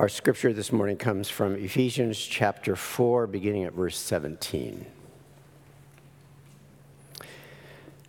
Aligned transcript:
Our 0.00 0.08
scripture 0.08 0.54
this 0.54 0.72
morning 0.72 0.96
comes 0.96 1.28
from 1.28 1.56
Ephesians 1.56 2.18
chapter 2.18 2.74
4, 2.74 3.26
beginning 3.26 3.64
at 3.64 3.74
verse 3.74 3.98
17. 3.98 4.86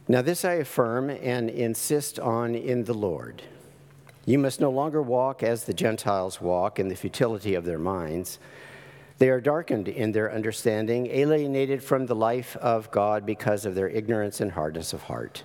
Now, 0.07 0.21
this 0.21 0.45
I 0.45 0.53
affirm 0.53 1.09
and 1.09 1.49
insist 1.49 2.17
on 2.17 2.55
in 2.55 2.85
the 2.85 2.93
Lord. 2.93 3.41
You 4.25 4.39
must 4.39 4.61
no 4.61 4.69
longer 4.69 5.01
walk 5.01 5.43
as 5.43 5.65
the 5.65 5.73
Gentiles 5.73 6.39
walk 6.39 6.79
in 6.79 6.88
the 6.88 6.95
futility 6.95 7.55
of 7.55 7.65
their 7.65 7.77
minds. 7.77 8.39
They 9.17 9.27
are 9.27 9.41
darkened 9.41 9.89
in 9.89 10.13
their 10.13 10.33
understanding, 10.33 11.08
alienated 11.08 11.83
from 11.83 12.05
the 12.05 12.16
life 12.16 12.55
of 12.55 12.89
God 12.91 13.25
because 13.25 13.66
of 13.66 13.75
their 13.75 13.89
ignorance 13.89 14.39
and 14.39 14.53
hardness 14.53 14.94
of 14.94 15.03
heart. 15.03 15.44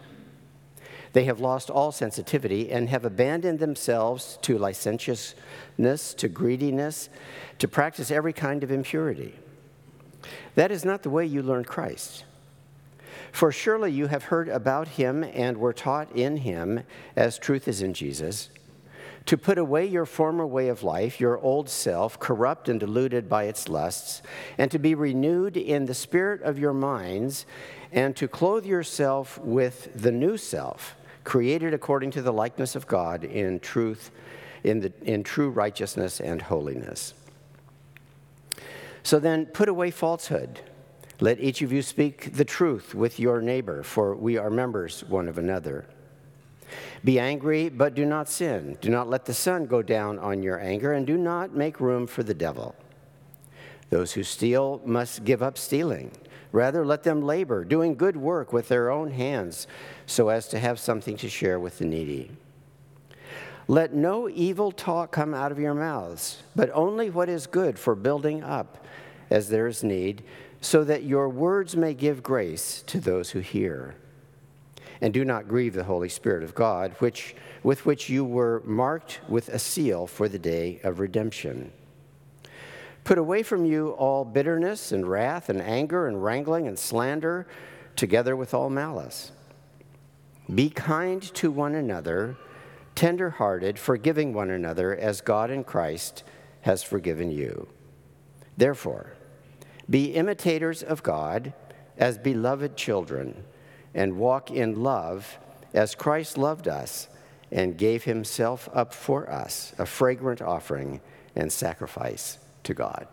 They 1.17 1.25
have 1.25 1.41
lost 1.41 1.71
all 1.71 1.93
sensitivity 1.93 2.71
and 2.71 2.91
have 2.91 3.07
abandoned 3.07 3.59
themselves 3.59 4.39
to 4.43 4.59
licentiousness, 4.59 6.13
to 6.13 6.29
greediness, 6.29 7.09
to 7.59 7.67
practice 7.67 8.11
every 8.11 8.35
kind 8.35 8.63
of 8.63 8.71
impurity. 8.71 9.35
That 10.57 10.71
is 10.71 10.85
not 10.85 11.03
the 11.03 11.09
way 11.09 11.25
you 11.25 11.43
learn 11.43 11.65
Christ. 11.65 12.27
For 13.33 13.51
surely 13.51 13.93
you 13.93 14.09
have 14.09 14.25
heard 14.25 14.51
about 14.51 14.89
him 14.89 15.25
and 15.25 15.57
were 15.57 15.73
taught 15.73 16.15
in 16.15 16.37
him, 16.37 16.83
as 17.17 17.39
truth 17.39 17.67
is 17.67 17.81
in 17.81 17.95
Jesus, 17.95 18.51
to 19.25 19.39
put 19.39 19.57
away 19.57 19.87
your 19.87 20.05
former 20.05 20.47
way 20.47 20.69
of 20.69 20.83
life, 20.83 21.19
your 21.19 21.39
old 21.39 21.71
self, 21.71 22.21
corrupt 22.21 22.69
and 22.69 22.79
deluded 22.79 23.27
by 23.27 23.45
its 23.45 23.71
lusts, 23.71 24.21
and 24.59 24.71
to 24.71 24.79
be 24.79 24.95
renewed 24.95 25.57
in 25.57 25.87
the 25.87 25.95
spirit 25.95 26.43
of 26.43 26.59
your 26.59 26.75
minds, 26.75 27.47
and 27.91 28.15
to 28.17 28.29
clothe 28.29 28.67
yourself 28.67 29.39
with 29.39 29.91
the 29.95 30.13
new 30.13 30.37
self 30.37 30.95
created 31.27 31.75
according 31.75 32.13
to 32.13 32.23
the 32.23 32.33
likeness 32.33 32.77
of 32.77 32.87
God 32.87 33.25
in 33.25 33.59
truth, 33.59 34.13
in, 34.63 34.81
the, 34.81 34.93
in 35.03 35.25
true 35.25 35.51
righteousness 35.51 36.21
and 36.21 36.41
holiness. 36.41 37.15
So 39.03 39.19
then, 39.19 39.47
put 39.47 39.69
away 39.69 39.91
falsehood. 39.91 40.61
Let 41.19 41.41
each 41.41 41.63
of 41.63 41.73
you 41.73 41.83
speak 41.83 42.35
the 42.35 42.45
truth 42.45 42.95
with 42.95 43.19
your 43.19 43.43
neighbor, 43.43 43.83
for 43.83 44.15
we 44.15 44.39
are 44.39 44.51
members 44.51 45.03
one 45.05 45.29
of 45.29 45.37
another. 45.37 45.87
Be 47.05 47.19
angry, 47.19 47.71
but 47.71 47.95
do 47.95 48.05
not 48.05 48.29
sin. 48.29 48.79
Do 48.81 48.91
not 48.91 49.09
let 49.09 49.25
the 49.25 49.35
sun 49.35 49.67
go 49.67 49.83
down 49.83 50.21
on 50.21 50.45
your 50.45 50.61
anger, 50.61 50.93
and 50.93 51.07
do 51.07 51.17
not 51.17 51.55
make 51.55 51.81
room 51.81 52.07
for 52.07 52.23
the 52.23 52.35
devil. 52.35 52.77
Those 53.91 54.13
who 54.13 54.23
steal 54.23 54.81
must 54.85 55.25
give 55.25 55.43
up 55.43 55.59
stealing. 55.59 56.13
Rather, 56.57 56.87
let 56.87 57.03
them 57.03 57.21
labor, 57.21 57.67
doing 57.67 57.95
good 57.95 58.17
work 58.17 58.51
with 58.51 58.69
their 58.69 58.91
own 58.91 59.11
hands, 59.11 59.67
so 60.07 60.31
as 60.31 60.49
to 60.49 60.59
have 60.59 60.79
something 60.79 61.15
to 61.15 61.29
share 61.29 61.61
with 61.61 61.77
the 61.77 61.85
needy. 61.85 62.31
Let 63.69 63.93
no 63.93 64.27
evil 64.27 64.73
talk 64.73 65.13
come 65.13 65.35
out 65.35 65.53
of 65.53 65.59
your 65.59 65.75
mouths, 65.75 66.43
but 66.55 66.71
only 66.73 67.11
what 67.11 67.29
is 67.29 67.47
good 67.47 67.79
for 67.79 67.95
building 67.95 68.43
up 68.43 68.87
as 69.29 69.51
there 69.51 69.67
is 69.67 69.85
need, 69.85 70.23
so 70.63 70.83
that 70.83 71.03
your 71.03 71.29
words 71.29 71.77
may 71.77 71.93
give 71.93 72.23
grace 72.23 72.83
to 72.87 73.01
those 73.01 73.33
who 73.33 73.41
hear. 73.41 73.95
And 75.03 75.13
do 75.13 75.27
not 75.27 75.49
grieve 75.49 75.75
the 75.75 75.85
Holy 75.85 76.09
Spirit 76.09 76.43
of 76.43 76.55
God, 76.55 76.95
which, 77.01 77.37
with 77.65 77.85
which 77.85 78.09
you 78.09 78.25
were 78.25 78.63
marked 78.65 79.21
with 79.29 79.51
a 79.51 79.59
seal 79.59 80.07
for 80.07 80.27
the 80.27 80.39
day 80.39 80.81
of 80.83 81.01
redemption. 81.01 81.71
Put 83.07 83.19
away 83.19 83.45
from 83.45 83.65
you 83.65 83.91
all 83.91 84.25
bitterness 84.25 84.91
and 84.91 85.09
wrath 85.09 85.49
and 85.49 85.63
anger 85.63 86.09
and 86.09 86.25
wrangling 86.25 86.67
and 86.67 86.77
slander, 86.77 87.47
together 87.95 88.35
with 88.35 88.53
all 88.53 88.69
malice. 88.69 89.31
Be 90.53 90.71
kind 90.71 91.23
to 91.35 91.53
one 91.53 91.77
another, 91.77 92.37
tender 92.97 93.31
hearted, 93.31 93.79
forgiving 93.79 94.33
one 94.33 94.51
another 94.51 94.93
as 94.93 95.21
God 95.21 95.53
in 95.53 95.63
Christ 95.63 96.25
has 96.63 96.83
forgiven 96.83 97.31
you. 97.31 97.69
Therefore, 98.57 99.13
be 99.89 100.07
imitators 100.07 100.83
of 100.83 101.05
God 101.05 101.53
as 101.97 102.19
beloved 102.19 102.77
children, 102.77 103.45
and 103.95 104.19
walk 104.19 104.51
in 104.51 104.83
love 104.83 105.39
as 105.73 105.95
Christ 105.95 106.37
loved 106.37 106.67
us 106.67 107.07
and 107.53 107.79
gave 107.79 108.03
himself 108.03 108.69
up 108.75 108.93
for 108.93 109.31
us, 109.31 109.75
a 109.79 109.87
fragrant 109.87 110.43
offering 110.43 111.01
and 111.37 111.53
sacrifice 111.53 112.39
to 112.67 112.75
God. 112.75 113.07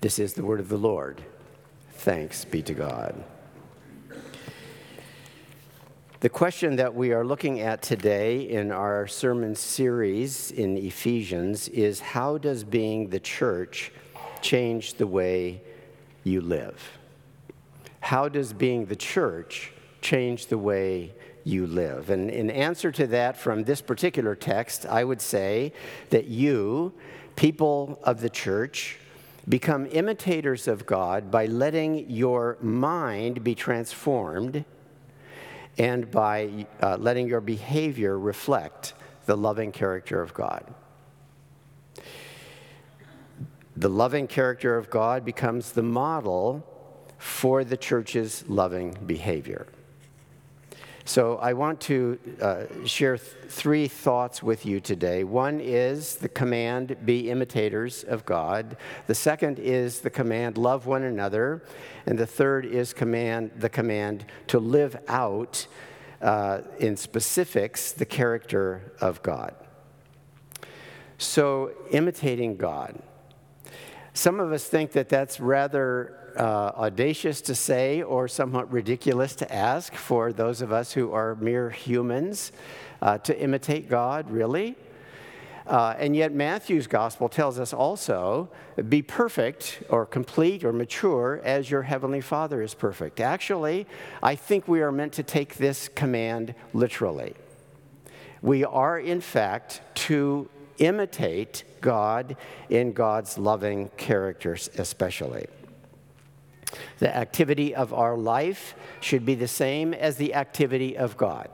This 0.00 0.18
is 0.18 0.34
the 0.34 0.44
word 0.44 0.60
of 0.60 0.68
the 0.68 0.76
Lord. 0.76 1.22
Thanks 1.92 2.44
be 2.44 2.62
to 2.62 2.74
God. 2.74 3.22
The 6.20 6.30
question 6.30 6.76
that 6.76 6.94
we 6.94 7.12
are 7.12 7.22
looking 7.22 7.60
at 7.60 7.82
today 7.82 8.48
in 8.48 8.72
our 8.72 9.06
sermon 9.06 9.54
series 9.54 10.50
in 10.52 10.78
Ephesians 10.78 11.68
is 11.68 12.00
how 12.00 12.38
does 12.38 12.64
being 12.64 13.10
the 13.10 13.20
church 13.20 13.92
change 14.40 14.94
the 14.94 15.06
way 15.06 15.62
you 16.22 16.40
live? 16.40 16.98
How 18.00 18.30
does 18.30 18.54
being 18.54 18.86
the 18.86 18.96
church 18.96 19.70
change 20.00 20.46
the 20.46 20.56
way 20.56 21.12
you 21.44 21.66
live? 21.66 22.08
And 22.08 22.30
in 22.30 22.50
answer 22.50 22.90
to 22.92 23.06
that, 23.08 23.36
from 23.36 23.64
this 23.64 23.82
particular 23.82 24.34
text, 24.34 24.86
I 24.86 25.04
would 25.04 25.20
say 25.20 25.74
that 26.08 26.26
you, 26.26 26.94
people 27.36 27.98
of 28.02 28.20
the 28.20 28.30
church 28.30 28.98
become 29.48 29.86
imitators 29.86 30.68
of 30.68 30.86
God 30.86 31.30
by 31.30 31.46
letting 31.46 32.10
your 32.10 32.56
mind 32.60 33.44
be 33.44 33.54
transformed 33.54 34.64
and 35.76 36.10
by 36.10 36.66
uh, 36.80 36.96
letting 36.96 37.28
your 37.28 37.40
behavior 37.40 38.18
reflect 38.18 38.94
the 39.26 39.36
loving 39.36 39.72
character 39.72 40.22
of 40.22 40.32
God. 40.32 40.72
The 43.76 43.90
loving 43.90 44.28
character 44.28 44.76
of 44.76 44.88
God 44.88 45.24
becomes 45.24 45.72
the 45.72 45.82
model 45.82 46.64
for 47.18 47.64
the 47.64 47.76
church's 47.76 48.44
loving 48.48 48.96
behavior. 49.06 49.66
So 51.06 51.36
I 51.36 51.52
want 51.52 51.82
to 51.82 52.18
uh, 52.40 52.64
share 52.86 53.18
th- 53.18 53.30
three 53.48 53.88
thoughts 53.88 54.42
with 54.42 54.64
you 54.64 54.80
today. 54.80 55.22
One 55.22 55.60
is 55.60 56.16
the 56.16 56.30
command, 56.30 56.96
be 57.04 57.30
imitators 57.30 58.04
of 58.04 58.24
God. 58.24 58.78
The 59.06 59.14
second 59.14 59.58
is 59.58 60.00
the 60.00 60.08
command, 60.08 60.56
love 60.56 60.86
one 60.86 61.02
another. 61.02 61.62
And 62.06 62.18
the 62.18 62.26
third 62.26 62.64
is 62.64 62.94
command, 62.94 63.50
the 63.58 63.68
command 63.68 64.24
to 64.46 64.58
live 64.58 64.96
out 65.06 65.66
uh, 66.22 66.62
in 66.78 66.96
specifics 66.96 67.92
the 67.92 68.06
character 68.06 68.94
of 69.02 69.22
God. 69.22 69.54
So 71.18 71.72
imitating 71.90 72.56
God. 72.56 72.98
Some 74.16 74.38
of 74.38 74.52
us 74.52 74.64
think 74.64 74.92
that 74.92 75.08
that's 75.08 75.40
rather 75.40 76.16
uh, 76.36 76.70
audacious 76.76 77.40
to 77.42 77.54
say 77.54 78.00
or 78.00 78.28
somewhat 78.28 78.70
ridiculous 78.72 79.34
to 79.36 79.52
ask 79.52 79.92
for 79.94 80.32
those 80.32 80.62
of 80.62 80.70
us 80.72 80.92
who 80.92 81.12
are 81.12 81.34
mere 81.34 81.70
humans 81.70 82.52
uh, 83.02 83.18
to 83.18 83.36
imitate 83.38 83.88
God, 83.88 84.30
really. 84.30 84.76
Uh, 85.66 85.96
and 85.98 86.14
yet, 86.14 86.32
Matthew's 86.32 86.86
gospel 86.86 87.28
tells 87.28 87.58
us 87.58 87.72
also 87.72 88.48
be 88.88 89.02
perfect 89.02 89.82
or 89.88 90.06
complete 90.06 90.62
or 90.62 90.72
mature 90.72 91.40
as 91.42 91.68
your 91.68 91.82
heavenly 91.82 92.20
Father 92.20 92.62
is 92.62 92.72
perfect. 92.72 93.18
Actually, 93.18 93.84
I 94.22 94.36
think 94.36 94.68
we 94.68 94.80
are 94.82 94.92
meant 94.92 95.14
to 95.14 95.24
take 95.24 95.56
this 95.56 95.88
command 95.88 96.54
literally. 96.72 97.34
We 98.42 98.64
are, 98.64 98.98
in 98.98 99.20
fact, 99.20 99.80
to 99.94 100.48
imitate 100.78 101.64
God 101.80 102.36
in 102.68 102.92
God's 102.92 103.38
loving 103.38 103.90
characters, 103.96 104.68
especially. 104.78 105.46
The 106.98 107.14
activity 107.14 107.74
of 107.74 107.92
our 107.92 108.16
life 108.16 108.74
should 109.00 109.24
be 109.24 109.34
the 109.34 109.48
same 109.48 109.94
as 109.94 110.16
the 110.16 110.34
activity 110.34 110.96
of 110.96 111.16
God. 111.16 111.48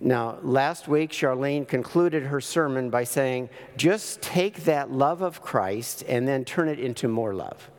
Now, 0.00 0.38
last 0.42 0.88
week, 0.88 1.12
Charlene 1.12 1.66
concluded 1.66 2.24
her 2.24 2.40
sermon 2.40 2.90
by 2.90 3.04
saying, 3.04 3.48
just 3.76 4.20
take 4.20 4.64
that 4.64 4.90
love 4.90 5.22
of 5.22 5.40
Christ 5.40 6.04
and 6.06 6.26
then 6.28 6.44
turn 6.44 6.68
it 6.68 6.78
into 6.78 7.08
more 7.08 7.32
love. 7.32 7.70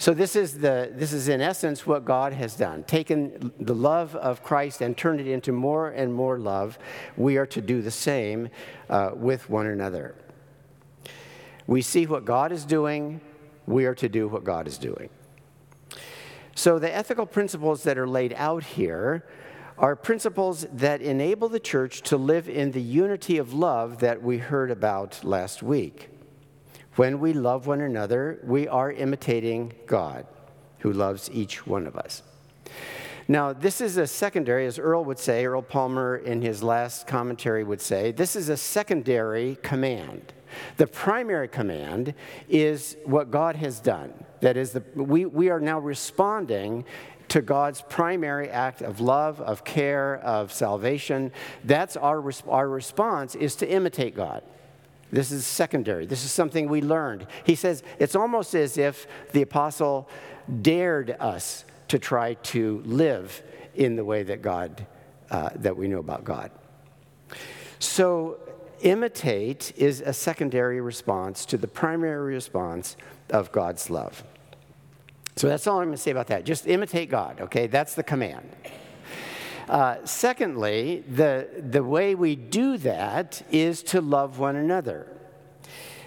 So, 0.00 0.14
this 0.14 0.36
is, 0.36 0.58
the, 0.58 0.92
this 0.94 1.12
is 1.12 1.26
in 1.26 1.40
essence 1.40 1.84
what 1.84 2.04
God 2.04 2.32
has 2.32 2.54
done 2.54 2.84
taken 2.84 3.52
the 3.58 3.74
love 3.74 4.14
of 4.14 4.44
Christ 4.44 4.80
and 4.80 4.96
turned 4.96 5.20
it 5.20 5.26
into 5.26 5.50
more 5.50 5.90
and 5.90 6.14
more 6.14 6.38
love. 6.38 6.78
We 7.16 7.36
are 7.36 7.46
to 7.46 7.60
do 7.60 7.82
the 7.82 7.90
same 7.90 8.48
uh, 8.88 9.10
with 9.14 9.50
one 9.50 9.66
another. 9.66 10.14
We 11.66 11.82
see 11.82 12.06
what 12.06 12.24
God 12.24 12.52
is 12.52 12.64
doing, 12.64 13.20
we 13.66 13.86
are 13.86 13.94
to 13.96 14.08
do 14.08 14.28
what 14.28 14.44
God 14.44 14.68
is 14.68 14.78
doing. 14.78 15.10
So, 16.54 16.78
the 16.78 16.94
ethical 16.94 17.26
principles 17.26 17.82
that 17.82 17.98
are 17.98 18.08
laid 18.08 18.34
out 18.34 18.62
here 18.62 19.26
are 19.78 19.96
principles 19.96 20.64
that 20.72 21.02
enable 21.02 21.48
the 21.48 21.60
church 21.60 22.02
to 22.02 22.16
live 22.16 22.48
in 22.48 22.70
the 22.70 22.82
unity 22.82 23.36
of 23.36 23.52
love 23.52 23.98
that 23.98 24.22
we 24.22 24.38
heard 24.38 24.70
about 24.70 25.24
last 25.24 25.60
week. 25.60 26.08
When 26.98 27.20
we 27.20 27.32
love 27.32 27.68
one 27.68 27.80
another, 27.80 28.40
we 28.42 28.66
are 28.66 28.90
imitating 28.90 29.72
God, 29.86 30.26
who 30.80 30.92
loves 30.92 31.30
each 31.32 31.64
one 31.64 31.86
of 31.86 31.94
us. 31.94 32.24
Now, 33.28 33.52
this 33.52 33.80
is 33.80 33.98
a 33.98 34.06
secondary, 34.08 34.66
as 34.66 34.80
Earl 34.80 35.04
would 35.04 35.20
say, 35.20 35.46
Earl 35.46 35.62
Palmer 35.62 36.16
in 36.16 36.42
his 36.42 36.60
last 36.60 37.06
commentary 37.06 37.62
would 37.62 37.80
say, 37.80 38.10
this 38.10 38.34
is 38.34 38.48
a 38.48 38.56
secondary 38.56 39.58
command. 39.62 40.32
The 40.76 40.88
primary 40.88 41.46
command 41.46 42.14
is 42.48 42.96
what 43.04 43.30
God 43.30 43.54
has 43.54 43.78
done. 43.78 44.12
That 44.40 44.56
is, 44.56 44.72
the, 44.72 44.82
we, 44.96 45.24
we 45.24 45.50
are 45.50 45.60
now 45.60 45.78
responding 45.78 46.84
to 47.28 47.42
God's 47.42 47.80
primary 47.80 48.50
act 48.50 48.82
of 48.82 48.98
love, 48.98 49.40
of 49.40 49.62
care, 49.62 50.16
of 50.16 50.52
salvation. 50.52 51.30
That's 51.62 51.96
our, 51.96 52.28
our 52.48 52.68
response 52.68 53.36
is 53.36 53.54
to 53.54 53.70
imitate 53.70 54.16
God. 54.16 54.42
This 55.10 55.30
is 55.30 55.46
secondary. 55.46 56.06
This 56.06 56.24
is 56.24 56.32
something 56.32 56.68
we 56.68 56.82
learned. 56.82 57.26
He 57.44 57.54
says 57.54 57.82
it's 57.98 58.14
almost 58.14 58.54
as 58.54 58.76
if 58.76 59.06
the 59.32 59.42
apostle 59.42 60.08
dared 60.62 61.16
us 61.18 61.64
to 61.88 61.98
try 61.98 62.34
to 62.34 62.82
live 62.84 63.42
in 63.74 63.96
the 63.96 64.04
way 64.04 64.22
that 64.22 64.42
God, 64.42 64.86
uh, 65.30 65.50
that 65.56 65.76
we 65.76 65.88
know 65.88 65.98
about 65.98 66.24
God. 66.24 66.50
So, 67.78 68.38
imitate 68.80 69.72
is 69.76 70.00
a 70.00 70.12
secondary 70.12 70.80
response 70.80 71.44
to 71.46 71.56
the 71.56 71.68
primary 71.68 72.34
response 72.34 72.96
of 73.30 73.50
God's 73.52 73.90
love. 73.90 74.22
So 75.36 75.46
that's 75.46 75.66
all 75.66 75.78
I'm 75.78 75.86
going 75.86 75.96
to 75.96 76.02
say 76.02 76.10
about 76.10 76.26
that. 76.28 76.44
Just 76.44 76.66
imitate 76.66 77.10
God, 77.10 77.40
okay? 77.40 77.68
That's 77.68 77.94
the 77.94 78.02
command. 78.02 78.50
Uh, 79.68 79.96
secondly, 80.04 81.04
the, 81.08 81.48
the 81.58 81.84
way 81.84 82.14
we 82.14 82.34
do 82.34 82.78
that 82.78 83.42
is 83.50 83.82
to 83.82 84.00
love 84.00 84.38
one 84.38 84.56
another. 84.56 85.06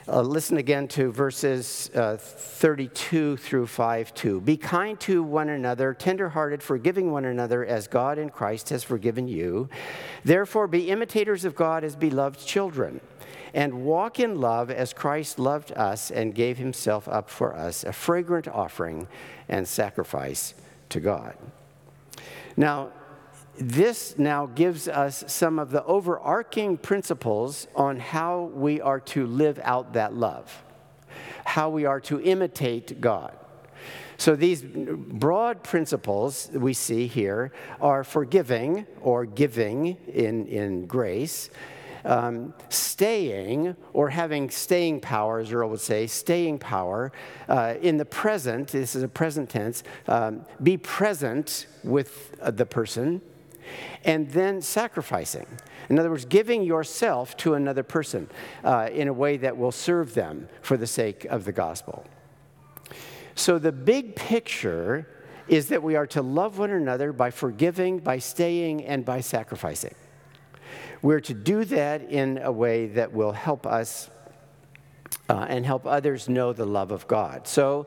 Uh, 0.08 0.20
listen 0.22 0.58
again 0.58 0.88
to 0.88 1.12
verses 1.12 1.92
uh, 1.94 2.18
32 2.18 3.38
through 3.38 3.68
5 3.68 4.14
2. 4.16 4.42
Be 4.42 4.58
kind 4.58 5.00
to 5.00 5.22
one 5.22 5.50
another, 5.50 5.94
tenderhearted, 5.94 6.64
forgiving 6.64 7.12
one 7.12 7.26
another 7.26 7.64
as 7.64 7.88
God 7.88 8.18
in 8.18 8.30
Christ 8.30 8.70
has 8.70 8.84
forgiven 8.84 9.28
you. 9.28 9.70
Therefore, 10.24 10.68
be 10.68 10.90
imitators 10.90 11.46
of 11.46 11.56
God 11.56 11.84
as 11.84 11.96
beloved 11.96 12.44
children, 12.44 13.00
and 13.54 13.86
walk 13.86 14.20
in 14.20 14.42
love 14.42 14.72
as 14.72 14.92
Christ 14.92 15.38
loved 15.38 15.72
us 15.74 16.10
and 16.10 16.34
gave 16.34 16.58
himself 16.58 17.08
up 17.08 17.30
for 17.30 17.56
us, 17.56 17.84
a 17.84 17.94
fragrant 17.94 18.48
offering 18.48 19.08
and 19.48 19.68
sacrifice 19.68 20.56
to 20.90 21.00
God. 21.00 21.38
Now, 22.58 22.92
this 23.62 24.18
now 24.18 24.48
gives 24.48 24.88
us 24.88 25.24
some 25.28 25.60
of 25.60 25.72
the 25.72 25.84
overarching 25.86 26.78
principles 26.78 27.68
on 27.76 28.00
how 28.00 28.52
we 28.54 28.82
are 28.82 29.00
to 29.00 29.28
live 29.28 29.60
out 29.64 29.94
that 29.94 30.16
love, 30.16 30.64
how 31.46 31.70
we 31.70 31.86
are 31.86 32.00
to 32.02 32.20
imitate 32.22 33.00
God. 33.00 33.38
So, 34.18 34.36
these 34.36 34.62
broad 34.64 35.64
principles 35.64 36.50
we 36.54 36.74
see 36.74 37.08
here 37.08 37.52
are 37.80 38.04
forgiving 38.04 38.86
or 39.02 39.26
giving 39.26 39.98
in, 40.08 40.46
in 40.46 40.86
grace, 40.86 41.50
um, 42.06 42.54
staying 42.70 43.76
or 43.94 44.10
having 44.10 44.52
staying 44.52 45.02
power, 45.02 45.40
as 45.40 45.52
Earl 45.52 45.70
would 45.70 45.82
say, 45.82 46.06
staying 46.06 46.60
power 46.60 47.12
uh, 47.48 47.76
in 47.82 47.98
the 47.98 48.06
present. 48.06 48.70
This 48.70 48.96
is 48.96 49.02
a 49.02 49.08
present 49.08 49.50
tense. 49.50 49.84
Um, 50.08 50.46
be 50.62 50.78
present 50.78 51.66
with 51.84 52.36
uh, 52.42 52.52
the 52.52 52.66
person 52.66 53.22
and 54.04 54.30
then 54.32 54.62
sacrificing. 54.62 55.46
In 55.90 56.00
other 56.00 56.10
words, 56.10 56.26
giving 56.26 56.64
yourself 56.64 57.36
to 57.38 57.56
another 57.56 57.84
person 57.84 58.30
uh, 58.64 58.90
in 58.92 59.08
a 59.08 59.14
way 59.14 59.38
that 59.38 59.58
will 59.58 59.72
serve 59.72 60.14
them 60.14 60.48
for 60.62 60.78
the 60.78 60.88
sake 60.88 61.26
of 61.26 61.46
the 61.46 61.52
gospel. 61.52 62.06
So, 63.36 63.60
the 63.60 63.72
big 63.72 64.16
picture 64.16 65.08
is 65.48 65.68
that 65.68 65.84
we 65.84 65.96
are 65.96 66.08
to 66.08 66.22
love 66.22 66.60
one 66.60 66.72
another 66.72 67.12
by 67.12 67.32
forgiving, 67.32 68.00
by 68.00 68.20
staying, 68.20 68.86
and 68.86 69.04
by 69.04 69.20
sacrificing. 69.22 69.96
We're 71.02 71.20
to 71.22 71.34
do 71.34 71.66
that 71.66 72.04
in 72.04 72.38
a 72.38 72.52
way 72.52 72.88
that 72.88 73.12
will 73.12 73.32
help 73.32 73.66
us 73.66 74.10
uh, 75.30 75.46
and 75.50 75.66
help 75.66 75.86
others 75.86 76.30
know 76.30 76.54
the 76.54 76.66
love 76.66 76.92
of 76.92 77.08
God. 77.08 77.48
So, 77.48 77.86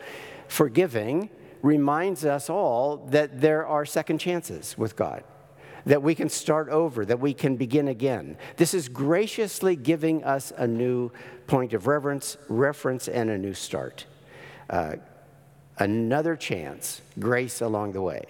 forgiving 0.48 1.30
reminds 1.62 2.24
us 2.24 2.50
all 2.50 2.98
that 3.08 3.40
there 3.40 3.66
are 3.66 3.86
second 3.86 4.18
chances 4.18 4.76
with 4.76 4.96
God 4.96 5.24
that 5.86 6.02
we 6.02 6.14
can 6.14 6.28
start 6.28 6.68
over, 6.68 7.04
that 7.04 7.20
we 7.20 7.34
can 7.34 7.56
begin 7.56 7.88
again. 7.88 8.36
This 8.56 8.74
is 8.74 8.88
graciously 8.88 9.76
giving 9.76 10.24
us 10.24 10.52
a 10.56 10.66
new 10.66 11.10
point 11.46 11.72
of 11.72 11.86
reverence, 11.86 12.36
reference, 12.48 13.08
and 13.08 13.30
a 13.30 13.38
new 13.38 13.54
start. 13.54 14.06
Uh, 14.70 14.96
another 15.78 16.36
chance, 16.36 17.02
grace 17.18 17.60
along 17.60 17.92
the 17.92 18.02
way. 18.02 18.24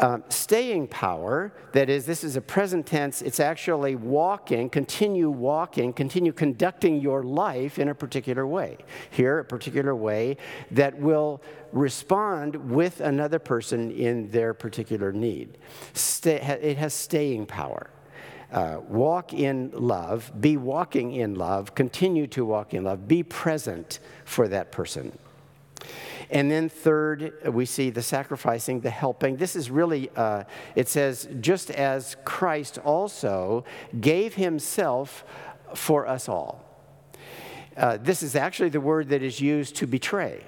Um, 0.00 0.24
staying 0.30 0.88
power, 0.88 1.52
that 1.72 1.90
is, 1.90 2.06
this 2.06 2.24
is 2.24 2.34
a 2.34 2.40
present 2.40 2.86
tense, 2.86 3.20
it's 3.20 3.38
actually 3.38 3.96
walking, 3.96 4.70
continue 4.70 5.28
walking, 5.28 5.92
continue 5.92 6.32
conducting 6.32 7.02
your 7.02 7.22
life 7.22 7.78
in 7.78 7.90
a 7.90 7.94
particular 7.94 8.46
way. 8.46 8.78
Here, 9.10 9.40
a 9.40 9.44
particular 9.44 9.94
way 9.94 10.38
that 10.70 10.98
will 10.98 11.42
respond 11.70 12.70
with 12.70 13.00
another 13.00 13.38
person 13.38 13.90
in 13.90 14.30
their 14.30 14.54
particular 14.54 15.12
need. 15.12 15.58
Stay, 15.92 16.36
it 16.36 16.78
has 16.78 16.94
staying 16.94 17.44
power. 17.44 17.90
Uh, 18.50 18.80
walk 18.88 19.34
in 19.34 19.70
love, 19.74 20.32
be 20.40 20.56
walking 20.56 21.12
in 21.12 21.34
love, 21.34 21.74
continue 21.74 22.26
to 22.26 22.46
walk 22.46 22.72
in 22.72 22.84
love, 22.84 23.06
be 23.06 23.22
present 23.22 23.98
for 24.24 24.48
that 24.48 24.72
person. 24.72 25.12
And 26.30 26.50
then, 26.50 26.68
third, 26.68 27.32
we 27.52 27.66
see 27.66 27.90
the 27.90 28.02
sacrificing, 28.02 28.80
the 28.80 28.90
helping. 28.90 29.36
This 29.36 29.56
is 29.56 29.70
really, 29.70 30.10
uh, 30.14 30.44
it 30.76 30.88
says, 30.88 31.28
just 31.40 31.70
as 31.72 32.16
Christ 32.24 32.78
also 32.78 33.64
gave 34.00 34.34
himself 34.34 35.24
for 35.74 36.06
us 36.06 36.28
all. 36.28 36.64
Uh, 37.76 37.96
this 37.96 38.22
is 38.22 38.36
actually 38.36 38.68
the 38.68 38.80
word 38.80 39.08
that 39.08 39.22
is 39.22 39.40
used 39.40 39.76
to 39.76 39.86
betray. 39.86 40.42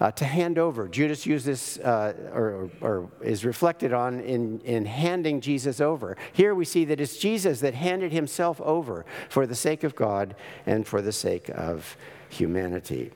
Uh, 0.00 0.10
to 0.10 0.24
hand 0.24 0.56
over. 0.56 0.88
Judas 0.88 1.26
used 1.26 1.44
this, 1.44 1.76
uh, 1.76 2.14
or, 2.32 2.70
or, 2.80 3.10
is 3.20 3.44
reflected 3.44 3.92
on 3.92 4.20
in, 4.20 4.58
in 4.60 4.86
handing 4.86 5.42
Jesus 5.42 5.78
over. 5.78 6.16
Here 6.32 6.54
we 6.54 6.64
see 6.64 6.86
that 6.86 7.02
it's 7.02 7.18
Jesus 7.18 7.60
that 7.60 7.74
handed 7.74 8.10
himself 8.10 8.62
over 8.62 9.04
for 9.28 9.46
the 9.46 9.54
sake 9.54 9.84
of 9.84 9.94
God 9.94 10.36
and 10.64 10.86
for 10.86 11.02
the 11.02 11.12
sake 11.12 11.50
of 11.50 11.98
humanity. 12.30 13.10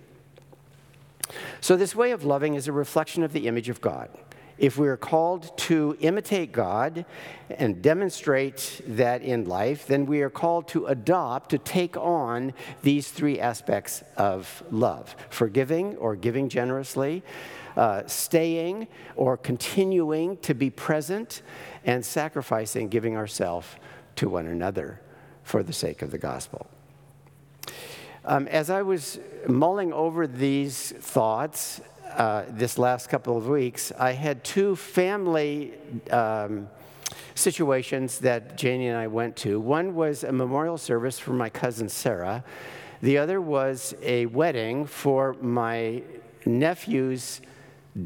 So, 1.60 1.76
this 1.76 1.94
way 1.94 2.12
of 2.12 2.24
loving 2.24 2.54
is 2.54 2.68
a 2.68 2.72
reflection 2.72 3.22
of 3.22 3.32
the 3.32 3.46
image 3.46 3.68
of 3.68 3.80
God. 3.80 4.10
If 4.56 4.78
we 4.78 4.86
are 4.86 4.96
called 4.96 5.56
to 5.58 5.96
imitate 6.00 6.52
God 6.52 7.04
and 7.50 7.82
demonstrate 7.82 8.80
that 8.86 9.22
in 9.22 9.46
life, 9.46 9.86
then 9.86 10.06
we 10.06 10.22
are 10.22 10.30
called 10.30 10.68
to 10.68 10.86
adopt, 10.86 11.50
to 11.50 11.58
take 11.58 11.96
on 11.96 12.54
these 12.82 13.10
three 13.10 13.40
aspects 13.40 14.04
of 14.16 14.62
love 14.70 15.16
forgiving 15.28 15.96
or 15.96 16.14
giving 16.14 16.48
generously, 16.48 17.24
uh, 17.76 18.02
staying 18.06 18.86
or 19.16 19.36
continuing 19.36 20.36
to 20.38 20.54
be 20.54 20.70
present, 20.70 21.42
and 21.84 22.04
sacrificing, 22.04 22.88
giving 22.88 23.16
ourselves 23.16 23.66
to 24.16 24.28
one 24.28 24.46
another 24.46 25.00
for 25.42 25.62
the 25.64 25.72
sake 25.72 26.00
of 26.00 26.12
the 26.12 26.18
gospel. 26.18 26.68
Um, 28.26 28.48
as 28.48 28.70
I 28.70 28.80
was 28.80 29.18
mulling 29.46 29.92
over 29.92 30.26
these 30.26 30.92
thoughts 30.92 31.82
uh, 32.16 32.44
this 32.48 32.78
last 32.78 33.10
couple 33.10 33.36
of 33.36 33.48
weeks, 33.48 33.92
I 33.98 34.12
had 34.12 34.42
two 34.42 34.76
family 34.76 35.74
um, 36.10 36.70
situations 37.34 38.20
that 38.20 38.56
Janie 38.56 38.88
and 38.88 38.96
I 38.96 39.08
went 39.08 39.36
to. 39.36 39.60
One 39.60 39.94
was 39.94 40.24
a 40.24 40.32
memorial 40.32 40.78
service 40.78 41.18
for 41.18 41.34
my 41.34 41.50
cousin 41.50 41.90
Sarah, 41.90 42.42
the 43.02 43.18
other 43.18 43.42
was 43.42 43.94
a 44.00 44.24
wedding 44.26 44.86
for 44.86 45.34
my 45.42 46.02
nephew's 46.46 47.42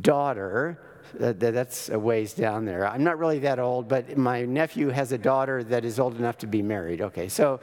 daughter. 0.00 0.80
that's 1.14 1.90
a 1.90 1.98
ways 1.98 2.32
down 2.32 2.64
there. 2.64 2.88
I'm 2.88 3.04
not 3.04 3.20
really 3.20 3.38
that 3.40 3.60
old, 3.60 3.86
but 3.86 4.18
my 4.18 4.44
nephew 4.46 4.88
has 4.88 5.12
a 5.12 5.18
daughter 5.18 5.62
that 5.62 5.84
is 5.84 6.00
old 6.00 6.18
enough 6.18 6.38
to 6.38 6.48
be 6.48 6.60
married. 6.60 7.02
Okay, 7.02 7.28
so. 7.28 7.60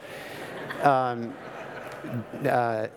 Um, 0.82 1.34
uh, 2.48 2.88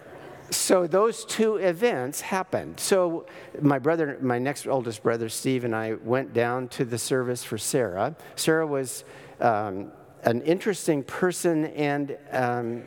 so 0.51 0.87
those 0.87 1.25
two 1.25 1.57
events 1.57 2.21
happened. 2.21 2.79
So 2.79 3.25
my 3.61 3.79
brother, 3.79 4.17
my 4.21 4.39
next 4.39 4.67
oldest 4.67 5.03
brother, 5.03 5.29
Steve, 5.29 5.63
and 5.63 5.75
I 5.75 5.93
went 5.93 6.33
down 6.33 6.67
to 6.69 6.85
the 6.85 6.97
service 6.97 7.43
for 7.43 7.57
Sarah. 7.57 8.15
Sarah 8.35 8.65
was 8.65 9.03
um, 9.39 9.91
an 10.23 10.41
interesting 10.41 11.03
person 11.03 11.65
and 11.65 12.17
um, 12.31 12.83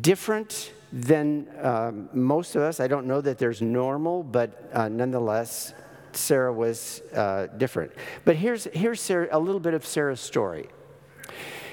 different 0.00 0.72
than 0.92 1.48
um, 1.60 2.08
most 2.12 2.54
of 2.54 2.62
us. 2.62 2.78
I 2.78 2.86
don't 2.86 3.06
know 3.06 3.20
that 3.20 3.38
there's 3.38 3.60
normal, 3.60 4.22
but 4.22 4.70
uh, 4.72 4.88
nonetheless, 4.88 5.74
Sarah 6.12 6.52
was 6.52 7.02
uh, 7.12 7.48
different. 7.58 7.92
But 8.24 8.36
here's, 8.36 8.64
here's 8.72 9.00
Sarah, 9.00 9.28
a 9.32 9.38
little 9.38 9.60
bit 9.60 9.74
of 9.74 9.84
Sarah's 9.84 10.20
story. 10.20 10.68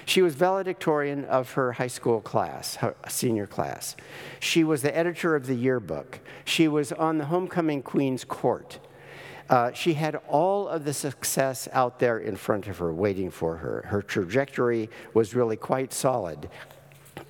She 0.06 0.22
was 0.22 0.36
valedictorian 0.36 1.26
of 1.26 1.54
her 1.54 1.74
high 1.74 1.88
school 1.88 2.22
class, 2.22 2.76
her 2.76 2.96
senior 3.08 3.48
class. 3.48 3.96
She 4.40 4.64
was 4.64 4.82
the 4.82 4.96
editor 4.96 5.36
of 5.36 5.48
the 5.48 5.56
yearbook. 5.56 6.20
She 6.46 6.68
was 6.68 6.92
on 6.92 7.18
the 7.18 7.26
homecoming 7.26 7.82
queen's 7.84 8.24
court. 8.26 8.80
uh, 9.52 9.72
she 9.74 9.94
had 9.94 10.16
all 10.30 10.70
of 10.70 10.86
the 10.86 10.94
success 10.94 11.68
out 11.74 12.00
there 12.00 12.18
in 12.18 12.38
front 12.38 12.68
of 12.68 12.78
her 12.78 12.94
waiting 12.94 13.30
for 13.30 13.58
her. 13.58 13.84
Her 13.88 14.02
trajectory 14.02 14.90
was 15.14 15.36
really 15.36 15.58
quite 15.58 15.92
solid 15.92 16.50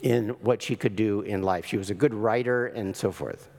in 0.04 0.30
what 0.42 0.62
she 0.62 0.75
could 0.75 0.96
do 0.96 1.22
in 1.22 1.42
life. 1.42 1.66
She 1.66 1.78
was 1.78 1.90
a 1.90 1.96
good 1.96 2.13
writer 2.13 2.68
and 2.68 2.96
so 2.96 3.12
forth. 3.12 3.50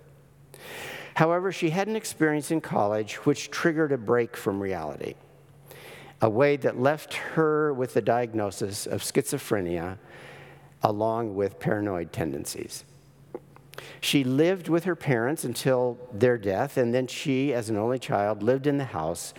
However, 1.14 1.50
she 1.50 1.70
had 1.70 1.88
an 1.88 1.96
experience 1.96 2.52
in 2.52 2.60
college 2.60 3.16
which 3.26 3.50
triggered 3.50 3.90
a 3.90 3.98
break 3.98 4.36
from 4.36 4.60
reality, 4.60 5.14
a 6.22 6.30
way 6.30 6.56
that 6.56 6.80
left 6.80 7.14
her 7.14 7.74
with 7.74 7.94
the 7.94 8.00
diagnosis 8.00 8.86
of 8.86 9.02
schizophrenia 9.02 9.98
along 10.82 11.34
with 11.34 11.58
paranoid 11.58 12.12
tendencies. 12.12 12.84
She 14.00 14.22
lived 14.22 14.68
with 14.68 14.84
her 14.84 14.94
parents 14.94 15.44
until 15.44 15.98
their 16.12 16.38
death, 16.38 16.76
and 16.76 16.94
then 16.94 17.08
she, 17.08 17.52
as 17.52 17.68
an 17.68 17.76
only 17.76 17.98
child, 17.98 18.42
lived 18.42 18.66
in 18.66 18.78
the 18.78 18.84
house 18.84 19.34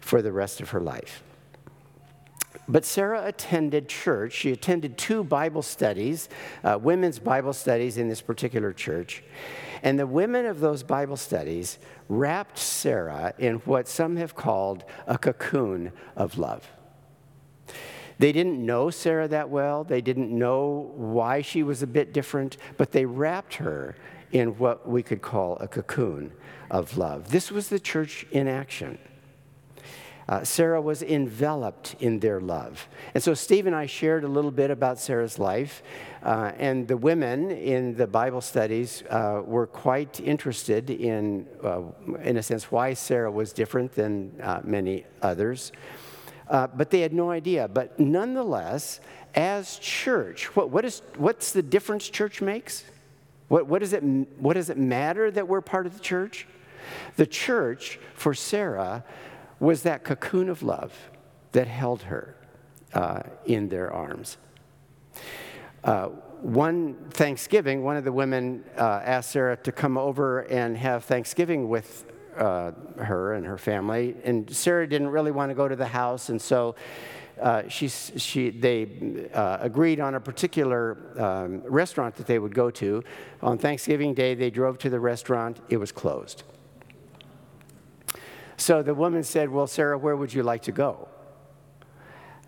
for 0.00 0.22
the 0.22 0.32
rest 0.32 0.60
of 0.60 0.70
her 0.70 0.80
life. 0.80 1.22
But 2.68 2.84
Sarah 2.84 3.26
attended 3.26 3.88
church. 3.88 4.32
She 4.32 4.52
attended 4.52 4.96
two 4.96 5.24
Bible 5.24 5.62
studies, 5.62 6.28
uh, 6.64 6.78
women's 6.80 7.18
Bible 7.18 7.52
studies 7.52 7.98
in 7.98 8.08
this 8.08 8.22
particular 8.22 8.72
church. 8.72 9.22
And 9.82 9.98
the 9.98 10.06
women 10.06 10.46
of 10.46 10.60
those 10.60 10.82
Bible 10.82 11.16
studies 11.16 11.78
wrapped 12.08 12.58
Sarah 12.58 13.34
in 13.38 13.56
what 13.56 13.88
some 13.88 14.16
have 14.16 14.34
called 14.34 14.84
a 15.06 15.18
cocoon 15.18 15.92
of 16.16 16.38
love. 16.38 16.68
They 18.18 18.30
didn't 18.30 18.64
know 18.64 18.90
Sarah 18.90 19.26
that 19.28 19.50
well, 19.50 19.82
they 19.82 20.00
didn't 20.00 20.30
know 20.30 20.92
why 20.94 21.42
she 21.42 21.64
was 21.64 21.82
a 21.82 21.86
bit 21.86 22.12
different, 22.12 22.56
but 22.76 22.92
they 22.92 23.04
wrapped 23.04 23.54
her 23.54 23.96
in 24.30 24.58
what 24.58 24.88
we 24.88 25.02
could 25.02 25.22
call 25.22 25.56
a 25.56 25.66
cocoon 25.66 26.32
of 26.70 26.96
love. 26.96 27.30
This 27.30 27.50
was 27.50 27.68
the 27.68 27.80
church 27.80 28.24
in 28.30 28.46
action. 28.46 28.98
Uh, 30.32 30.42
Sarah 30.42 30.80
was 30.80 31.02
enveloped 31.02 31.94
in 32.00 32.18
their 32.18 32.40
love. 32.40 32.88
And 33.12 33.22
so 33.22 33.34
Steve 33.34 33.66
and 33.66 33.76
I 33.76 33.84
shared 33.84 34.24
a 34.24 34.28
little 34.28 34.50
bit 34.50 34.70
about 34.70 34.98
Sarah's 34.98 35.38
life. 35.38 35.82
Uh, 36.22 36.52
and 36.56 36.88
the 36.88 36.96
women 36.96 37.50
in 37.50 37.94
the 37.96 38.06
Bible 38.06 38.40
studies 38.40 39.02
uh, 39.10 39.42
were 39.44 39.66
quite 39.66 40.20
interested 40.20 40.88
in, 40.88 41.46
uh, 41.62 41.82
in 42.22 42.38
a 42.38 42.42
sense, 42.42 42.72
why 42.72 42.94
Sarah 42.94 43.30
was 43.30 43.52
different 43.52 43.92
than 43.92 44.32
uh, 44.42 44.62
many 44.64 45.04
others. 45.20 45.70
Uh, 46.48 46.66
but 46.66 46.88
they 46.88 47.02
had 47.02 47.12
no 47.12 47.30
idea. 47.30 47.68
But 47.68 48.00
nonetheless, 48.00 49.00
as 49.34 49.78
church, 49.80 50.56
what, 50.56 50.70
what 50.70 50.86
is, 50.86 51.02
what's 51.18 51.52
the 51.52 51.62
difference 51.62 52.08
church 52.08 52.40
makes? 52.40 52.84
What, 53.48 53.66
what, 53.66 53.80
does 53.80 53.92
it, 53.92 54.02
what 54.38 54.54
does 54.54 54.70
it 54.70 54.78
matter 54.78 55.30
that 55.30 55.46
we're 55.46 55.60
part 55.60 55.84
of 55.84 55.92
the 55.92 56.00
church? 56.00 56.46
The 57.16 57.26
church, 57.26 58.00
for 58.14 58.32
Sarah, 58.32 59.04
was 59.62 59.84
that 59.84 60.02
cocoon 60.02 60.48
of 60.48 60.64
love 60.64 60.92
that 61.52 61.68
held 61.68 62.02
her 62.02 62.34
uh, 62.94 63.22
in 63.46 63.68
their 63.68 63.92
arms. 63.92 64.36
Uh, 65.84 66.06
one 66.40 66.96
Thanksgiving, 67.10 67.84
one 67.84 67.96
of 67.96 68.02
the 68.02 68.10
women 68.10 68.64
uh, 68.76 69.00
asked 69.04 69.30
Sarah 69.30 69.56
to 69.58 69.70
come 69.70 69.96
over 69.96 70.40
and 70.40 70.76
have 70.76 71.04
Thanksgiving 71.04 71.68
with 71.68 72.04
uh, 72.36 72.72
her 72.98 73.34
and 73.34 73.46
her 73.46 73.56
family. 73.56 74.16
And 74.24 74.50
Sarah 74.50 74.88
didn't 74.88 75.10
really 75.10 75.30
want 75.30 75.50
to 75.50 75.54
go 75.54 75.68
to 75.68 75.76
the 75.76 75.86
house, 75.86 76.28
and 76.28 76.42
so 76.42 76.74
uh, 77.40 77.68
she, 77.68 77.86
she, 77.86 78.50
they 78.50 79.28
uh, 79.32 79.58
agreed 79.60 80.00
on 80.00 80.16
a 80.16 80.20
particular 80.20 80.98
um, 81.16 81.62
restaurant 81.66 82.16
that 82.16 82.26
they 82.26 82.40
would 82.40 82.54
go 82.54 82.68
to. 82.70 83.04
On 83.42 83.58
Thanksgiving 83.58 84.12
Day, 84.12 84.34
they 84.34 84.50
drove 84.50 84.78
to 84.78 84.90
the 84.90 84.98
restaurant, 84.98 85.60
it 85.68 85.76
was 85.76 85.92
closed. 85.92 86.42
So 88.62 88.80
the 88.80 88.94
woman 88.94 89.24
said, 89.24 89.50
Well, 89.50 89.66
Sarah, 89.66 89.98
where 89.98 90.14
would 90.14 90.32
you 90.32 90.44
like 90.44 90.62
to 90.62 90.72
go? 90.72 91.08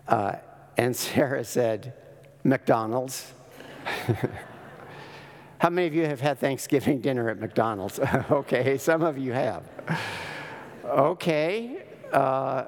Uh, 0.07 0.35
and 0.77 0.95
Sarah 1.05 1.43
said, 1.43 1.93
McDonald's. 2.41 3.33
How 5.57 5.69
many 5.69 5.87
of 5.87 5.93
you 5.93 6.05
have 6.05 6.21
had 6.21 6.39
Thanksgiving 6.39 7.01
dinner 7.01 7.29
at 7.29 7.37
McDonald's? 7.37 7.99
okay, 8.31 8.77
some 8.77 9.01
of 9.01 9.17
you 9.17 9.33
have. 9.33 9.63
Okay, 10.85 11.83
uh, 12.13 12.65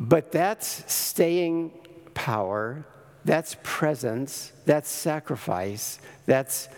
but 0.00 0.32
that's 0.32 0.90
staying 0.90 1.70
power, 2.14 2.86
that's 3.26 3.56
presence, 3.62 4.52
that's 4.64 4.88
sacrifice, 4.88 5.98
that's 6.24 6.68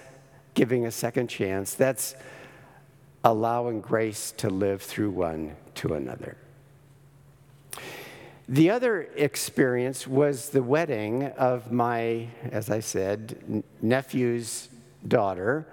giving 0.55 0.87
a 0.87 0.91
second 0.91 1.29
chance, 1.29 1.75
that's 1.75 2.17
allowing 3.27 3.81
grace 3.81 4.33
to 4.37 4.49
live 4.49 4.81
through 4.81 5.11
one 5.11 5.57
to 5.75 5.95
another. 5.95 6.37
The 8.49 8.71
other 8.71 9.09
experience 9.17 10.07
was 10.07 10.51
the 10.51 10.63
wedding 10.63 11.25
of 11.25 11.73
my, 11.73 12.29
as 12.53 12.71
I 12.71 12.79
said, 12.79 13.65
nephew's 13.83 14.69
daughter, 15.09 15.67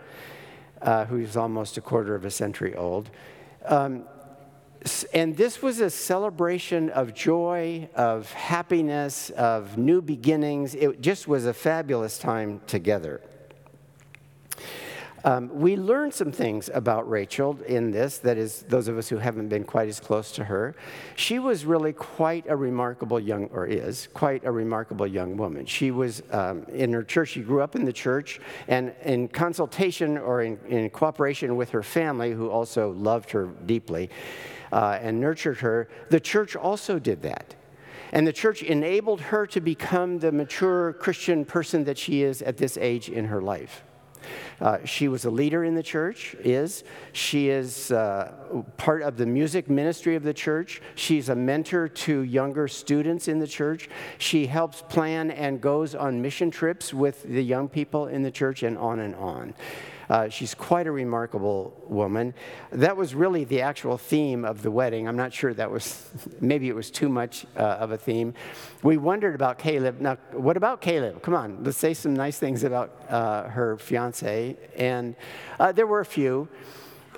uh, 0.82 1.06
who's 1.06 1.38
almost 1.38 1.78
a 1.78 1.82
quarter 1.82 2.16
of 2.16 2.26
a 2.26 2.32
century 2.32 2.74
old. 2.74 3.12
Um, 3.66 4.06
and 5.14 5.38
this 5.38 5.62
was 5.62 5.80
a 5.80 5.92
celebration 5.92 6.90
of 6.90 7.14
joy, 7.14 7.88
of 7.94 8.32
happiness, 8.32 9.30
of 9.30 9.78
new 9.78 10.02
beginnings. 10.02 10.74
It 10.74 11.02
just 11.02 11.28
was 11.28 11.46
a 11.46 11.54
fabulous 11.54 12.18
time 12.18 12.62
together. 12.66 13.22
Um, 15.26 15.50
we 15.54 15.78
learned 15.78 16.14
some 16.14 16.34
things 16.34 16.70
about 16.74 17.10
Rachel 17.10 17.58
in 17.66 17.92
this, 17.92 18.18
that 18.20 18.38
is, 18.38 18.64
those 18.68 18.90
of 18.90 18.98
us 18.98 19.08
who 19.08 19.18
haven't 19.18 19.48
been 19.48 19.64
quite 19.64 19.88
as 19.88 20.02
close 20.02 20.34
to 20.34 20.44
her. 20.44 20.76
She 21.16 21.40
was 21.40 21.64
really 21.66 21.94
quite 21.94 22.46
a 22.50 22.56
remarkable 22.58 23.22
young, 23.22 23.46
or 23.54 23.66
is, 23.66 24.10
quite 24.14 24.44
a 24.44 24.52
remarkable 24.52 25.08
young 25.08 25.38
woman. 25.38 25.66
She 25.66 25.92
was 25.92 26.24
um, 26.32 26.64
in 26.64 26.92
her 26.92 27.04
church, 27.04 27.30
she 27.30 27.42
grew 27.42 27.62
up 27.62 27.76
in 27.76 27.86
the 27.86 27.94
church, 27.94 28.42
and 28.68 28.94
in 29.04 29.30
consultation 29.30 30.18
or 30.18 30.42
in, 30.42 30.60
in 30.68 30.90
cooperation 30.90 31.56
with 31.56 31.70
her 31.70 31.84
family, 31.84 32.32
who 32.32 32.50
also 32.50 32.92
loved 32.92 33.32
her 33.32 33.46
deeply 33.66 34.10
uh, 34.74 35.00
and 35.02 35.22
nurtured 35.22 35.60
her, 35.60 35.88
the 36.10 36.20
church 36.20 36.58
also 36.58 37.00
did 37.00 37.22
that. 37.22 37.56
And 38.12 38.28
the 38.28 38.34
church 38.34 38.62
enabled 38.62 39.22
her 39.22 39.48
to 39.48 39.62
become 39.62 40.20
the 40.20 40.34
mature 40.34 40.94
Christian 40.94 41.46
person 41.46 41.86
that 41.86 41.98
she 41.98 42.24
is 42.24 42.42
at 42.42 42.58
this 42.58 42.78
age 42.78 43.08
in 43.08 43.26
her 43.26 43.42
life. 43.42 43.84
Uh, 44.62 44.78
she 44.86 45.08
was 45.08 45.26
a 45.26 45.30
leader 45.32 45.64
in 45.64 45.76
the 45.76 45.84
church, 45.84 46.36
is. 46.40 46.84
She 47.12 47.50
is 47.50 47.92
uh, 47.92 48.32
part 48.78 49.02
of 49.02 49.18
the 49.18 49.26
music 49.26 49.70
ministry 49.70 50.16
of 50.16 50.24
the 50.24 50.34
church. 50.34 50.82
She's 50.96 51.30
a 51.30 51.36
mentor 51.36 51.88
to 51.88 52.22
younger 52.22 52.68
students 52.68 53.28
in 53.28 53.40
the 53.40 53.48
church. 53.48 53.90
She 54.18 54.46
helps 54.48 54.82
plan 54.82 55.32
and 55.32 55.62
goes 55.62 55.96
on 55.96 56.22
mission 56.22 56.52
trips 56.52 56.94
with 56.94 57.24
the 57.24 57.44
young 57.44 57.68
people 57.68 58.08
in 58.08 58.22
the 58.22 58.32
church, 58.32 58.64
and 58.64 58.78
on 58.78 59.00
and 59.00 59.16
on. 59.16 59.54
Uh, 60.14 60.30
she's 60.30 60.54
quite 60.54 60.86
a 60.86 60.92
remarkable 60.92 61.74
woman. 61.88 62.36
That 62.72 62.96
was 62.96 63.16
really 63.16 63.46
the 63.46 63.62
actual 63.62 63.98
theme 63.98 64.46
of 64.46 64.62
the 64.62 64.70
wedding. 64.70 65.08
I'm 65.08 65.16
not 65.16 65.34
sure 65.34 65.56
that 65.56 65.72
was, 65.72 66.08
maybe 66.40 66.70
it 66.70 66.76
was 66.76 66.92
too 66.92 67.10
much 67.10 67.48
uh, 67.58 67.62
of 67.62 67.90
a 67.90 67.98
theme. 67.98 68.36
We 68.84 68.98
wondered 68.98 69.34
about 69.34 69.58
Caleb. 69.58 70.00
Now, 70.00 70.18
what 70.34 70.56
about 70.56 70.82
Caleb? 70.82 71.24
Come 71.24 71.34
on, 71.34 71.64
let's 71.64 71.80
say 71.80 71.96
some 71.96 72.14
nice 72.14 72.38
things 72.38 72.64
about 72.64 72.92
uh, 73.10 73.50
her 73.50 73.76
fiance. 73.80 74.56
And 74.78 75.16
uh, 75.60 75.72
there 75.72 75.88
were 75.88 76.02
a 76.02 76.06
few. 76.06 76.48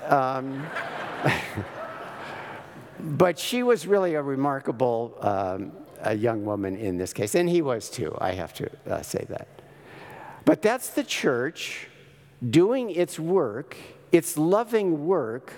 Um, 0.03 0.65
but 3.01 3.37
she 3.37 3.61
was 3.61 3.85
really 3.85 4.13
a 4.13 4.21
remarkable 4.21 5.17
um, 5.19 5.73
a 6.01 6.15
young 6.15 6.45
woman 6.45 6.77
in 6.77 6.97
this 6.97 7.11
case, 7.11 7.35
and 7.35 7.49
he 7.49 7.61
was 7.61 7.89
too, 7.89 8.15
I 8.21 8.31
have 8.35 8.53
to 8.53 8.69
uh, 8.89 9.01
say 9.01 9.25
that. 9.27 9.49
But 10.45 10.61
that's 10.61 10.91
the 10.91 11.03
church 11.03 11.89
doing 12.47 12.89
its 12.89 13.19
work, 13.19 13.75
its 14.11 14.37
loving 14.37 15.05
work 15.05 15.53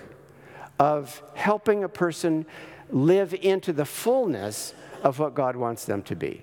of 0.78 1.22
helping 1.34 1.84
a 1.84 1.88
person 1.88 2.46
live 2.90 3.34
into 3.34 3.72
the 3.72 3.84
fullness 3.84 4.74
of 5.02 5.18
what 5.18 5.34
God 5.34 5.56
wants 5.56 5.84
them 5.84 6.02
to 6.04 6.16
be. 6.16 6.42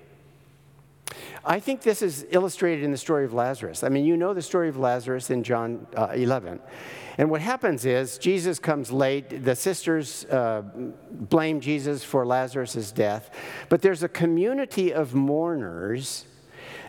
I 1.44 1.60
think 1.60 1.82
this 1.82 2.02
is 2.02 2.26
illustrated 2.30 2.84
in 2.84 2.90
the 2.90 2.98
story 2.98 3.24
of 3.24 3.32
Lazarus. 3.32 3.84
I 3.84 3.88
mean, 3.88 4.04
you 4.04 4.16
know 4.16 4.34
the 4.34 4.42
story 4.42 4.68
of 4.68 4.76
Lazarus 4.76 5.30
in 5.30 5.44
John 5.44 5.86
uh, 5.96 6.08
11. 6.14 6.60
And 7.18 7.30
what 7.30 7.40
happens 7.40 7.86
is 7.86 8.18
Jesus 8.18 8.58
comes 8.58 8.90
late. 8.90 9.44
The 9.44 9.54
sisters 9.54 10.24
uh, 10.26 10.62
blame 11.10 11.60
Jesus 11.60 12.04
for 12.04 12.26
Lazarus' 12.26 12.92
death. 12.92 13.30
But 13.68 13.80
there's 13.80 14.02
a 14.02 14.08
community 14.08 14.92
of 14.92 15.14
mourners 15.14 16.26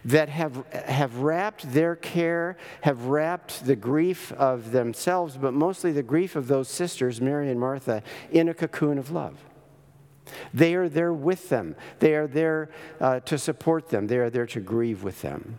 that 0.07 0.29
have, 0.29 0.65
have 0.71 1.17
wrapped 1.17 1.71
their 1.73 1.95
care, 1.95 2.57
have 2.81 3.05
wrapped 3.05 3.65
the 3.65 3.75
grief 3.75 4.31
of 4.33 4.71
themselves, 4.71 5.37
but 5.37 5.53
mostly 5.53 5.91
the 5.91 6.01
grief 6.01 6.35
of 6.35 6.47
those 6.47 6.69
sisters, 6.69 7.21
Mary 7.21 7.51
and 7.51 7.59
Martha, 7.59 8.01
in 8.31 8.49
a 8.49 8.53
cocoon 8.53 8.97
of 8.97 9.11
love. 9.11 9.37
They 10.53 10.75
are 10.75 10.89
there 10.89 11.13
with 11.13 11.49
them. 11.49 11.75
They 11.99 12.15
are 12.15 12.27
there 12.27 12.69
uh, 12.99 13.19
to 13.21 13.37
support 13.37 13.89
them. 13.89 14.07
They 14.07 14.17
are 14.17 14.29
there 14.29 14.45
to 14.47 14.59
grieve 14.59 15.03
with 15.03 15.21
them. 15.21 15.57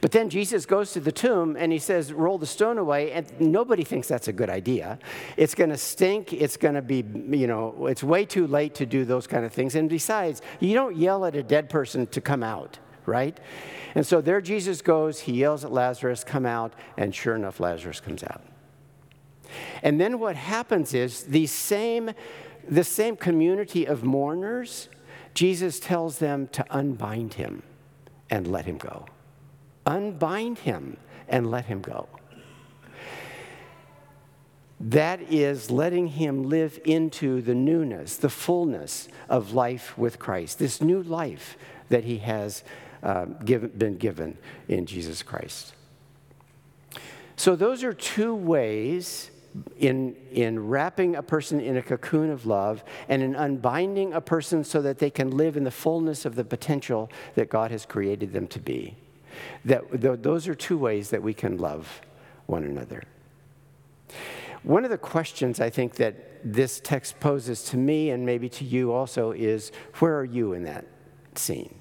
But 0.00 0.12
then 0.12 0.30
Jesus 0.30 0.66
goes 0.66 0.92
to 0.92 1.00
the 1.00 1.12
tomb 1.12 1.56
and 1.56 1.72
he 1.72 1.78
says, 1.78 2.12
Roll 2.12 2.38
the 2.38 2.46
stone 2.46 2.78
away, 2.78 3.12
and 3.12 3.28
nobody 3.40 3.84
thinks 3.84 4.08
that's 4.08 4.28
a 4.28 4.32
good 4.32 4.50
idea. 4.50 4.98
It's 5.36 5.54
going 5.54 5.70
to 5.70 5.76
stink. 5.76 6.32
It's 6.32 6.56
going 6.56 6.74
to 6.74 6.82
be, 6.82 7.04
you 7.36 7.46
know, 7.46 7.86
it's 7.86 8.02
way 8.02 8.24
too 8.24 8.46
late 8.46 8.74
to 8.76 8.86
do 8.86 9.04
those 9.04 9.26
kind 9.26 9.44
of 9.44 9.52
things. 9.52 9.74
And 9.74 9.88
besides, 9.88 10.42
you 10.60 10.74
don't 10.74 10.96
yell 10.96 11.24
at 11.24 11.34
a 11.36 11.42
dead 11.42 11.68
person 11.70 12.06
to 12.08 12.20
come 12.20 12.42
out, 12.42 12.78
right? 13.08 13.38
And 13.94 14.06
so 14.06 14.20
there 14.20 14.40
Jesus 14.40 14.82
goes, 14.82 15.20
he 15.20 15.32
yells 15.32 15.64
at 15.64 15.72
Lazarus, 15.72 16.22
come 16.22 16.46
out, 16.46 16.74
and 16.96 17.14
sure 17.14 17.34
enough, 17.34 17.58
Lazarus 17.58 18.00
comes 18.00 18.22
out. 18.22 18.42
And 19.82 20.00
then 20.00 20.20
what 20.20 20.36
happens 20.36 20.94
is 20.94 21.24
the 21.24 21.46
same, 21.46 22.10
the 22.68 22.84
same 22.84 23.16
community 23.16 23.86
of 23.86 24.04
mourners, 24.04 24.88
Jesus 25.34 25.80
tells 25.80 26.18
them 26.18 26.48
to 26.48 26.64
unbind 26.70 27.34
him 27.34 27.62
and 28.30 28.46
let 28.46 28.66
him 28.66 28.76
go 28.76 29.06
unbind 29.88 30.58
him 30.58 30.98
and 31.28 31.50
let 31.50 31.64
him 31.64 31.80
go. 31.80 32.06
That 34.78 35.20
is 35.22 35.72
letting 35.72 36.06
him 36.06 36.44
live 36.44 36.78
into 36.84 37.40
the 37.42 37.54
newness, 37.54 38.16
the 38.16 38.28
fullness 38.28 39.08
of 39.28 39.52
life 39.52 39.98
with 39.98 40.20
Christ, 40.20 40.60
this 40.60 40.80
new 40.80 41.02
life 41.02 41.56
that 41.88 42.04
he 42.04 42.18
has 42.18 42.62
uh, 43.02 43.26
given, 43.44 43.70
been 43.70 43.96
given 43.96 44.38
in 44.68 44.86
Jesus 44.86 45.22
Christ. 45.22 45.74
So, 47.36 47.54
those 47.54 47.84
are 47.84 47.92
two 47.92 48.34
ways 48.34 49.30
in, 49.78 50.16
in 50.32 50.68
wrapping 50.68 51.16
a 51.16 51.22
person 51.22 51.60
in 51.60 51.76
a 51.76 51.82
cocoon 51.82 52.30
of 52.30 52.46
love 52.46 52.84
and 53.08 53.22
in 53.22 53.34
unbinding 53.34 54.12
a 54.12 54.20
person 54.20 54.64
so 54.64 54.82
that 54.82 54.98
they 54.98 55.10
can 55.10 55.36
live 55.36 55.56
in 55.56 55.64
the 55.64 55.70
fullness 55.70 56.24
of 56.24 56.34
the 56.34 56.44
potential 56.44 57.10
that 57.34 57.48
God 57.48 57.70
has 57.70 57.86
created 57.86 58.32
them 58.32 58.46
to 58.48 58.58
be. 58.58 58.96
That, 59.64 59.84
those 60.22 60.48
are 60.48 60.54
two 60.54 60.78
ways 60.78 61.10
that 61.10 61.22
we 61.22 61.34
can 61.34 61.58
love 61.58 62.00
one 62.46 62.64
another. 62.64 63.02
One 64.62 64.84
of 64.84 64.90
the 64.90 64.98
questions 64.98 65.60
I 65.60 65.70
think 65.70 65.94
that 65.94 66.40
this 66.44 66.80
text 66.80 67.20
poses 67.20 67.64
to 67.64 67.76
me 67.76 68.10
and 68.10 68.24
maybe 68.26 68.48
to 68.50 68.64
you 68.64 68.92
also 68.92 69.32
is 69.32 69.70
where 69.98 70.18
are 70.18 70.24
you 70.24 70.52
in 70.52 70.64
that 70.64 70.86
scene? 71.34 71.74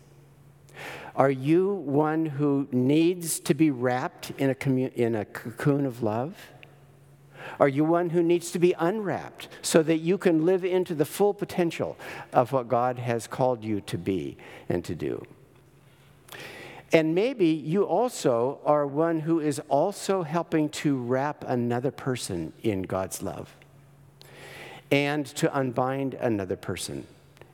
Are 1.18 1.32
you 1.32 1.74
one 1.74 2.28
who 2.28 2.68
needs 2.72 3.40
to 3.40 3.56
be 3.56 3.72
wrapped 3.72 4.32
in 4.38 4.52
a, 4.52 4.70
in 4.70 5.16
a 5.16 5.26
cocoon 5.26 5.88
of 5.88 6.04
love? 6.04 6.52
Are 7.60 7.68
you 7.68 7.84
one 7.84 8.12
who 8.12 8.22
needs 8.22 8.52
to 8.52 8.60
be 8.60 8.76
unwrapped 8.78 9.48
so 9.64 9.82
that 9.82 9.98
you 9.98 10.20
can 10.20 10.46
live 10.46 10.64
into 10.64 10.94
the 10.94 11.06
full 11.06 11.34
potential 11.34 11.98
of 12.32 12.52
what 12.52 12.68
God 12.68 13.00
has 13.00 13.26
called 13.26 13.64
you 13.64 13.82
to 13.82 13.98
be 13.98 14.38
and 14.70 14.86
to 14.86 14.94
do? 14.94 15.26
And 16.94 17.16
maybe 17.16 17.48
you 17.48 17.84
also 17.84 18.60
are 18.64 18.86
one 18.86 19.22
who 19.22 19.40
is 19.40 19.60
also 19.70 20.22
helping 20.22 20.70
to 20.70 20.98
wrap 20.98 21.44
another 21.48 21.92
person 21.92 22.54
in 22.62 22.84
God's 22.84 23.24
love 23.24 23.56
and 24.92 25.26
to 25.26 25.54
unbind 25.54 26.14
another 26.14 26.56
person 26.56 27.08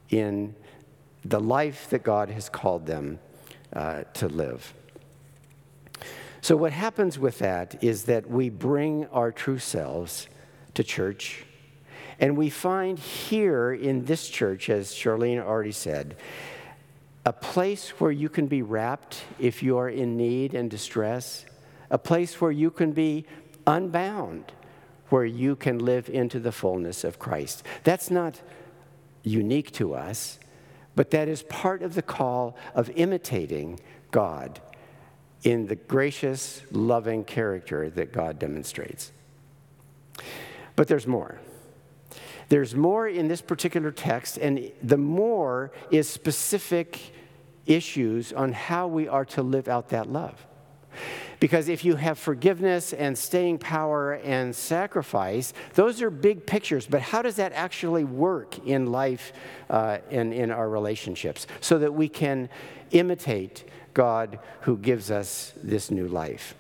in 0.10 0.54
the 1.24 1.40
life 1.40 1.90
that 1.92 2.04
God 2.04 2.30
has 2.30 2.50
called 2.50 2.86
them 2.86 3.20
uh, 3.76 4.04
to 4.16 4.28
live. 4.28 4.74
So, 6.42 6.58
what 6.58 6.74
happens 6.74 7.18
with 7.18 7.40
that 7.40 7.84
is 7.84 8.04
that 8.04 8.30
we 8.30 8.50
bring 8.50 9.06
our 9.08 9.32
true 9.32 9.60
selves 9.60 10.28
to 10.74 10.84
church, 10.84 11.46
and 12.20 12.36
we 12.36 12.50
find 12.50 13.00
here 13.00 13.74
in 13.74 14.06
this 14.06 14.28
church, 14.28 14.70
as 14.70 14.92
Charlene 14.92 15.42
already 15.42 15.72
said, 15.72 16.18
a 17.26 17.32
place 17.32 17.92
where 18.02 18.12
you 18.12 18.28
can 18.28 18.48
be 18.48 18.62
wrapped 18.62 19.24
if 19.40 19.64
you 19.64 19.78
are 19.78 19.90
in 19.90 20.18
need 20.18 20.54
and 20.54 20.70
distress, 20.70 21.46
a 21.90 21.98
place 21.98 22.42
where 22.42 22.52
you 22.52 22.70
can 22.70 22.92
be 22.92 23.26
unbound, 23.66 24.52
where 25.10 25.26
you 25.26 25.56
can 25.56 25.80
live 25.80 26.10
into 26.10 26.40
the 26.40 26.52
fullness 26.52 27.04
of 27.04 27.20
Christ. 27.20 27.64
That's 27.84 28.12
not 28.12 28.42
unique 29.24 29.72
to 29.74 29.94
us, 29.94 30.40
but 30.96 31.12
that 31.12 31.28
is 31.28 31.44
part 31.44 31.82
of 31.82 31.96
the 31.96 32.02
call 32.02 32.56
of 32.76 32.90
imitating 32.96 33.80
God 34.12 34.62
in 35.44 35.68
the 35.68 35.76
gracious, 35.76 36.62
loving 36.72 37.24
character 37.24 37.90
that 37.90 38.14
God 38.14 38.40
demonstrates. 38.40 39.12
But 40.76 40.88
there's 40.88 41.08
more. 41.08 41.40
There's 42.50 42.76
more 42.76 43.08
in 43.08 43.28
this 43.28 43.42
particular 43.42 43.92
text, 43.92 44.38
and 44.38 44.72
the 44.82 44.98
more 44.98 45.72
is 45.92 46.10
specific 46.10 47.00
issues 47.66 48.34
on 48.34 48.54
how 48.54 48.88
we 48.88 49.08
are 49.08 49.26
to 49.26 49.42
live 49.42 49.68
out 49.68 49.90
that 49.90 50.10
love. 50.10 50.46
Because 51.44 51.68
if 51.68 51.84
you 51.84 51.98
have 51.98 52.18
forgiveness 52.18 52.94
and 52.94 53.18
staying 53.18 53.58
power 53.58 54.14
and 54.14 54.56
sacrifice, 54.56 55.52
those 55.74 56.02
are 56.02 56.10
big 56.10 56.46
pictures. 56.46 56.88
But 56.88 57.02
how 57.02 57.22
does 57.22 57.36
that 57.36 57.52
actually 57.52 58.06
work 58.06 58.66
in 58.66 58.94
life 58.94 59.34
uh, 59.70 59.98
and 60.10 60.34
in 60.34 60.52
our 60.52 60.70
relationships 60.70 61.46
so 61.60 61.80
that 61.80 61.94
we 61.94 62.08
can 62.08 62.48
imitate 62.92 63.66
God 63.94 64.40
who 64.62 64.78
gives 64.78 65.12
us 65.12 65.52
this 65.62 65.92
new 65.92 66.08
life? 66.08 66.56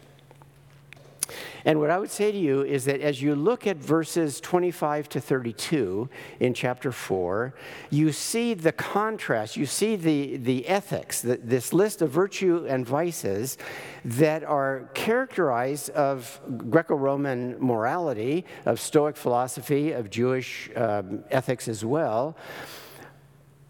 And 1.65 1.79
what 1.79 1.89
I 1.89 1.97
would 1.97 2.11
say 2.11 2.31
to 2.31 2.37
you 2.37 2.63
is 2.63 2.85
that 2.85 3.01
as 3.01 3.21
you 3.21 3.35
look 3.35 3.65
at 3.67 3.77
verses 3.77 4.41
25 4.41 5.09
to 5.09 5.21
32 5.21 6.09
in 6.39 6.53
chapter 6.53 6.91
4, 6.91 7.53
you 7.89 8.11
see 8.11 8.53
the 8.53 8.71
contrast, 8.71 9.55
you 9.55 9.65
see 9.65 9.95
the, 9.95 10.37
the 10.37 10.67
ethics, 10.67 11.21
the, 11.21 11.37
this 11.37 11.73
list 11.73 12.01
of 12.01 12.09
virtue 12.09 12.65
and 12.67 12.85
vices 12.85 13.57
that 14.03 14.43
are 14.43 14.89
characterized 14.93 15.89
of 15.91 16.41
Greco-Roman 16.69 17.57
morality, 17.59 18.45
of 18.65 18.79
Stoic 18.79 19.15
philosophy, 19.15 19.91
of 19.91 20.09
Jewish 20.09 20.69
um, 20.75 21.23
ethics 21.31 21.67
as 21.67 21.85
well 21.85 22.37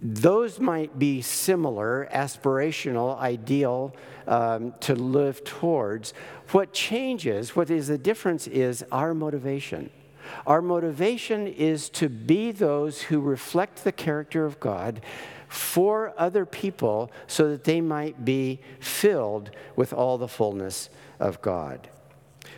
those 0.04 0.60
might 0.60 1.00
be 1.00 1.22
similar, 1.22 2.10
aspirational, 2.14 3.18
ideal 3.18 3.96
um, 4.28 4.74
to 4.82 4.96
live 4.96 5.44
towards. 5.46 6.14
What 6.52 6.74
changes, 6.74 7.56
what 7.56 7.70
is 7.70 7.88
the 7.88 7.98
difference, 7.98 8.46
is 8.48 8.84
our 8.92 9.14
motivation. 9.14 9.90
Our 10.46 10.62
motivation 10.62 11.48
is 11.48 11.90
to 11.92 12.10
be 12.10 12.52
those 12.52 13.04
who 13.04 13.22
reflect 13.22 13.86
the 13.86 13.94
character 13.94 14.46
of 14.46 14.60
God 14.60 15.02
for 15.48 16.14
other 16.18 16.46
people 16.46 17.10
so 17.28 17.50
that 17.50 17.64
they 17.64 17.80
might 17.80 18.26
be 18.26 18.60
filled 18.82 19.52
with 19.78 19.94
all 19.94 20.18
the 20.18 20.28
fullness 20.28 20.90
of 21.20 21.42
God. 21.42 21.88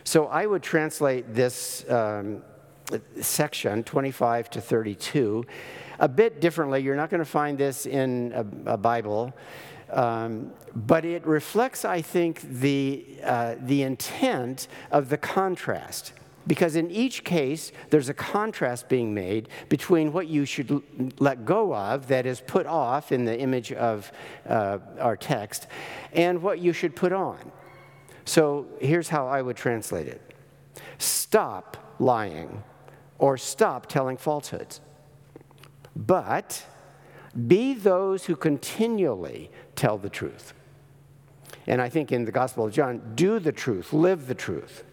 So 0.02 0.26
I 0.26 0.46
would 0.46 0.62
translate 0.62 1.34
this 1.34 1.88
um, 1.90 2.42
section, 3.20 3.82
25 3.84 4.50
to 4.50 4.60
32, 4.60 5.44
a 5.98 6.08
bit 6.08 6.40
differently. 6.40 6.82
You're 6.82 6.96
not 6.96 7.10
going 7.10 7.20
to 7.20 7.24
find 7.24 7.56
this 7.58 7.86
in 7.86 8.32
a, 8.34 8.72
a 8.72 8.76
Bible. 8.76 9.34
Um, 9.90 10.52
but 10.74 11.04
it 11.04 11.24
reflects, 11.26 11.84
I 11.84 12.02
think, 12.02 12.40
the, 12.42 13.04
uh, 13.22 13.54
the 13.60 13.82
intent 13.82 14.68
of 14.90 15.08
the 15.08 15.16
contrast. 15.16 16.12
Because 16.46 16.76
in 16.76 16.90
each 16.90 17.24
case, 17.24 17.72
there's 17.90 18.08
a 18.08 18.14
contrast 18.14 18.88
being 18.88 19.12
made 19.12 19.48
between 19.68 20.12
what 20.12 20.28
you 20.28 20.44
should 20.44 20.82
let 21.20 21.44
go 21.44 21.74
of, 21.74 22.06
that 22.08 22.24
is 22.24 22.40
put 22.40 22.66
off 22.66 23.10
in 23.10 23.24
the 23.24 23.36
image 23.38 23.72
of 23.72 24.12
uh, 24.48 24.78
our 25.00 25.16
text, 25.16 25.66
and 26.12 26.40
what 26.42 26.60
you 26.60 26.72
should 26.72 26.94
put 26.94 27.12
on. 27.12 27.50
So 28.24 28.66
here's 28.80 29.08
how 29.08 29.26
I 29.26 29.42
would 29.42 29.56
translate 29.56 30.08
it 30.08 30.34
Stop 30.98 31.76
lying, 31.98 32.62
or 33.18 33.36
stop 33.36 33.86
telling 33.86 34.16
falsehoods. 34.16 34.80
But 35.94 36.64
be 37.46 37.74
those 37.74 38.26
who 38.26 38.36
continually 38.36 39.50
tell 39.74 39.98
the 39.98 40.10
truth. 40.10 40.52
And 41.66 41.82
I 41.82 41.88
think 41.88 42.12
in 42.12 42.24
the 42.24 42.32
Gospel 42.32 42.66
of 42.66 42.72
John, 42.72 43.14
do 43.14 43.38
the 43.38 43.52
truth, 43.52 43.92
live 43.92 44.26
the 44.26 44.34
truth. 44.34 44.84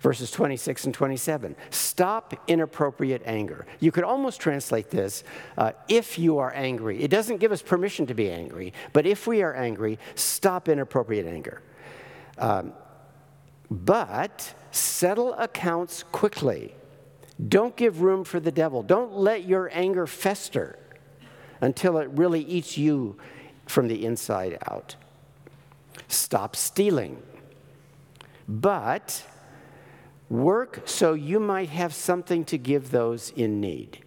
Verses 0.00 0.30
26 0.30 0.84
and 0.86 0.94
27. 0.94 1.56
Stop 1.70 2.34
inappropriate 2.46 3.22
anger. 3.24 3.66
You 3.80 3.90
could 3.90 4.04
almost 4.04 4.40
translate 4.40 4.90
this 4.90 5.24
uh, 5.56 5.72
if 5.88 6.18
you 6.18 6.38
are 6.38 6.52
angry. 6.54 7.02
It 7.02 7.10
doesn't 7.10 7.38
give 7.38 7.50
us 7.50 7.62
permission 7.62 8.06
to 8.06 8.14
be 8.14 8.30
angry, 8.30 8.72
but 8.92 9.06
if 9.06 9.26
we 9.26 9.42
are 9.42 9.54
angry, 9.54 9.98
stop 10.14 10.68
inappropriate 10.68 11.26
anger. 11.26 11.62
Um, 12.38 12.72
but 13.70 14.54
settle 14.78 15.34
accounts 15.34 16.04
quickly 16.12 16.74
don't 17.46 17.76
give 17.76 18.02
room 18.02 18.24
for 18.24 18.40
the 18.40 18.50
devil. 18.50 18.82
Don't 18.82 19.16
let 19.16 19.44
your 19.44 19.70
anger 19.72 20.06
fester 20.06 20.76
until 21.60 21.98
it 21.98 22.08
really 22.10 22.42
eats 22.42 22.76
you 22.76 23.16
from 23.66 23.86
the 23.86 24.04
inside 24.04 24.58
out. 24.66 24.96
Stop 26.08 26.56
stealing. 26.56 27.22
But 28.48 29.24
work 30.28 30.82
so 30.86 31.12
you 31.12 31.38
might 31.38 31.68
have 31.68 31.94
something 31.94 32.44
to 32.46 32.58
give 32.58 32.90
those 32.90 33.30
in 33.30 33.60
need. 33.60 34.04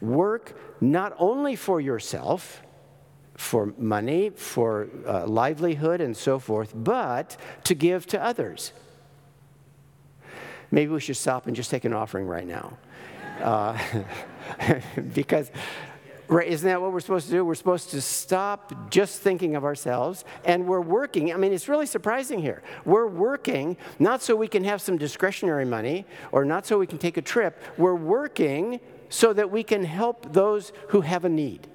Work 0.00 0.58
not 0.80 1.14
only 1.18 1.54
for 1.54 1.80
yourself, 1.80 2.62
for 3.36 3.72
money, 3.78 4.30
for 4.30 4.88
uh, 5.06 5.26
livelihood, 5.26 6.00
and 6.00 6.16
so 6.16 6.38
forth, 6.40 6.72
but 6.74 7.36
to 7.64 7.74
give 7.74 8.06
to 8.06 8.22
others. 8.22 8.72
Maybe 10.72 10.90
we 10.90 11.00
should 11.00 11.16
stop 11.16 11.46
and 11.46 11.54
just 11.54 11.70
take 11.70 11.84
an 11.84 11.92
offering 11.92 12.26
right 12.26 12.46
now. 12.46 12.76
Uh, 13.40 13.78
because 15.14 15.52
Right, 16.32 16.48
isn't 16.48 16.66
that 16.66 16.80
what 16.80 16.94
we're 16.94 17.00
supposed 17.00 17.26
to 17.26 17.32
do? 17.32 17.44
We're 17.44 17.54
supposed 17.54 17.90
to 17.90 18.00
stop 18.00 18.90
just 18.90 19.20
thinking 19.20 19.54
of 19.54 19.64
ourselves, 19.64 20.24
and 20.46 20.66
we're 20.66 20.80
working. 20.80 21.30
I 21.30 21.36
mean, 21.36 21.52
it's 21.52 21.68
really 21.68 21.84
surprising 21.84 22.38
here. 22.38 22.62
We're 22.86 23.06
working 23.06 23.76
not 23.98 24.22
so 24.22 24.34
we 24.34 24.48
can 24.48 24.64
have 24.64 24.80
some 24.80 24.96
discretionary 24.96 25.66
money 25.66 26.06
or 26.30 26.46
not 26.46 26.64
so 26.64 26.78
we 26.78 26.86
can 26.86 26.96
take 26.96 27.18
a 27.18 27.22
trip. 27.22 27.62
We're 27.76 27.96
working 27.96 28.80
so 29.10 29.34
that 29.34 29.50
we 29.50 29.62
can 29.62 29.84
help 29.84 30.32
those 30.32 30.72
who 30.88 31.02
have 31.02 31.26
a 31.26 31.28
need. 31.28 31.66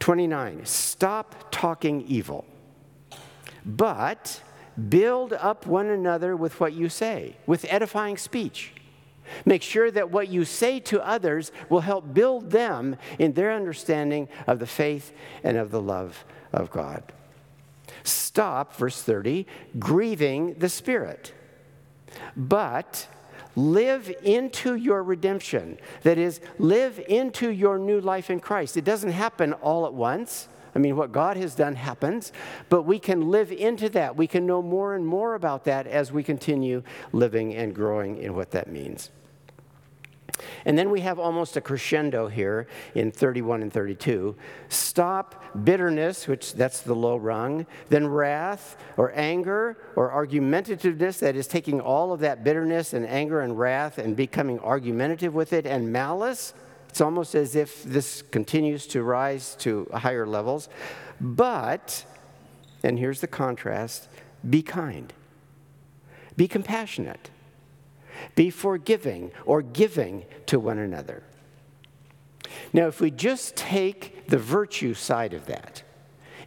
29, 0.00 0.64
stop 0.64 1.52
talking 1.52 2.02
evil, 2.08 2.44
but 3.64 4.40
build 4.88 5.32
up 5.32 5.66
one 5.66 5.86
another 5.86 6.36
with 6.36 6.60
what 6.60 6.72
you 6.72 6.88
say, 6.88 7.36
with 7.46 7.66
edifying 7.68 8.16
speech. 8.16 8.72
Make 9.44 9.62
sure 9.62 9.90
that 9.90 10.10
what 10.10 10.28
you 10.28 10.44
say 10.44 10.80
to 10.80 11.04
others 11.06 11.50
will 11.68 11.80
help 11.80 12.14
build 12.14 12.50
them 12.50 12.96
in 13.18 13.32
their 13.32 13.52
understanding 13.52 14.28
of 14.46 14.58
the 14.58 14.66
faith 14.66 15.12
and 15.42 15.56
of 15.56 15.70
the 15.70 15.80
love 15.80 16.24
of 16.52 16.70
God. 16.70 17.02
Stop, 18.04 18.76
verse 18.76 19.02
30, 19.02 19.46
grieving 19.78 20.54
the 20.54 20.68
Spirit, 20.68 21.32
but 22.36 23.08
live 23.56 24.14
into 24.22 24.74
your 24.74 25.02
redemption. 25.02 25.78
That 26.02 26.18
is, 26.18 26.40
live 26.58 27.00
into 27.08 27.50
your 27.50 27.78
new 27.78 28.00
life 28.00 28.30
in 28.30 28.38
Christ. 28.40 28.76
It 28.76 28.84
doesn't 28.84 29.12
happen 29.12 29.54
all 29.54 29.86
at 29.86 29.94
once. 29.94 30.48
I 30.76 30.78
mean, 30.78 30.94
what 30.94 31.10
God 31.10 31.38
has 31.38 31.54
done 31.54 31.74
happens, 31.74 32.32
but 32.68 32.82
we 32.82 32.98
can 32.98 33.30
live 33.30 33.50
into 33.50 33.88
that. 33.88 34.14
We 34.14 34.26
can 34.26 34.44
know 34.44 34.60
more 34.60 34.94
and 34.94 35.06
more 35.06 35.34
about 35.34 35.64
that 35.64 35.86
as 35.86 36.12
we 36.12 36.22
continue 36.22 36.82
living 37.12 37.54
and 37.54 37.74
growing 37.74 38.18
in 38.18 38.34
what 38.34 38.50
that 38.50 38.70
means. 38.70 39.08
And 40.66 40.76
then 40.76 40.90
we 40.90 41.00
have 41.00 41.18
almost 41.18 41.56
a 41.56 41.62
crescendo 41.62 42.28
here 42.28 42.66
in 42.94 43.10
31 43.10 43.62
and 43.62 43.72
32. 43.72 44.36
Stop 44.68 45.64
bitterness, 45.64 46.28
which 46.28 46.52
that's 46.52 46.82
the 46.82 46.94
low 46.94 47.16
rung, 47.16 47.66
then 47.88 48.06
wrath 48.06 48.76
or 48.98 49.12
anger 49.14 49.78
or 49.96 50.10
argumentativeness, 50.10 51.20
that 51.20 51.36
is 51.36 51.46
taking 51.46 51.80
all 51.80 52.12
of 52.12 52.20
that 52.20 52.44
bitterness 52.44 52.92
and 52.92 53.06
anger 53.06 53.40
and 53.40 53.58
wrath 53.58 53.96
and 53.96 54.14
becoming 54.14 54.60
argumentative 54.60 55.34
with 55.34 55.54
it, 55.54 55.64
and 55.64 55.90
malice. 55.90 56.52
It's 56.96 57.02
almost 57.02 57.34
as 57.34 57.54
if 57.54 57.82
this 57.82 58.22
continues 58.30 58.86
to 58.86 59.02
rise 59.02 59.54
to 59.56 59.86
higher 59.92 60.26
levels. 60.26 60.70
But, 61.20 62.06
and 62.82 62.98
here's 62.98 63.20
the 63.20 63.26
contrast 63.26 64.08
be 64.48 64.62
kind, 64.62 65.12
be 66.38 66.48
compassionate 66.48 67.28
be 68.34 68.48
forgiving 68.48 69.30
or 69.44 69.60
giving 69.60 70.24
to 70.46 70.58
one 70.58 70.78
another. 70.78 71.22
Now, 72.72 72.86
if 72.86 72.98
we 72.98 73.10
just 73.10 73.56
take 73.56 74.28
the 74.28 74.38
virtue 74.38 74.94
side 74.94 75.34
of 75.34 75.44
that, 75.44 75.82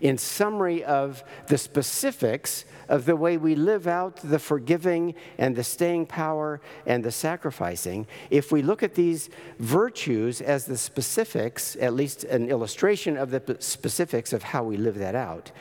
in 0.02 0.18
summary 0.18 0.84
of 0.84 1.24
the 1.48 1.58
specifics 1.58 2.66
of 2.88 3.06
the 3.06 3.16
way 3.16 3.38
we 3.38 3.56
live 3.56 3.88
out 3.88 4.16
the 4.18 4.40
forgiving 4.40 5.14
and 5.38 5.56
the 5.56 5.64
staying 5.64 6.06
power 6.06 6.60
and 6.86 7.04
the 7.04 7.12
sacrificing, 7.12 8.08
if 8.30 8.52
we 8.52 8.62
look 8.62 8.82
at 8.84 8.96
these 8.96 9.30
virtues 9.60 10.42
as 10.42 10.66
the 10.66 10.78
specifics, 10.78 11.78
at 11.80 11.94
least 11.94 12.24
an 12.26 12.50
illustration 12.50 13.16
of 13.18 13.32
the 13.32 13.58
specifics 13.60 14.34
of 14.34 14.42
how 14.42 14.64
we 14.64 14.78
live 14.78 14.98
that 14.98 15.16
out, 15.16 15.52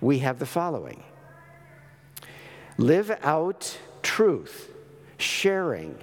we 0.00 0.18
have 0.20 0.38
the 0.38 0.46
following 0.46 1.02
Live 2.78 3.10
out 3.22 3.78
truth 4.02 4.72
sharing, 5.18 5.98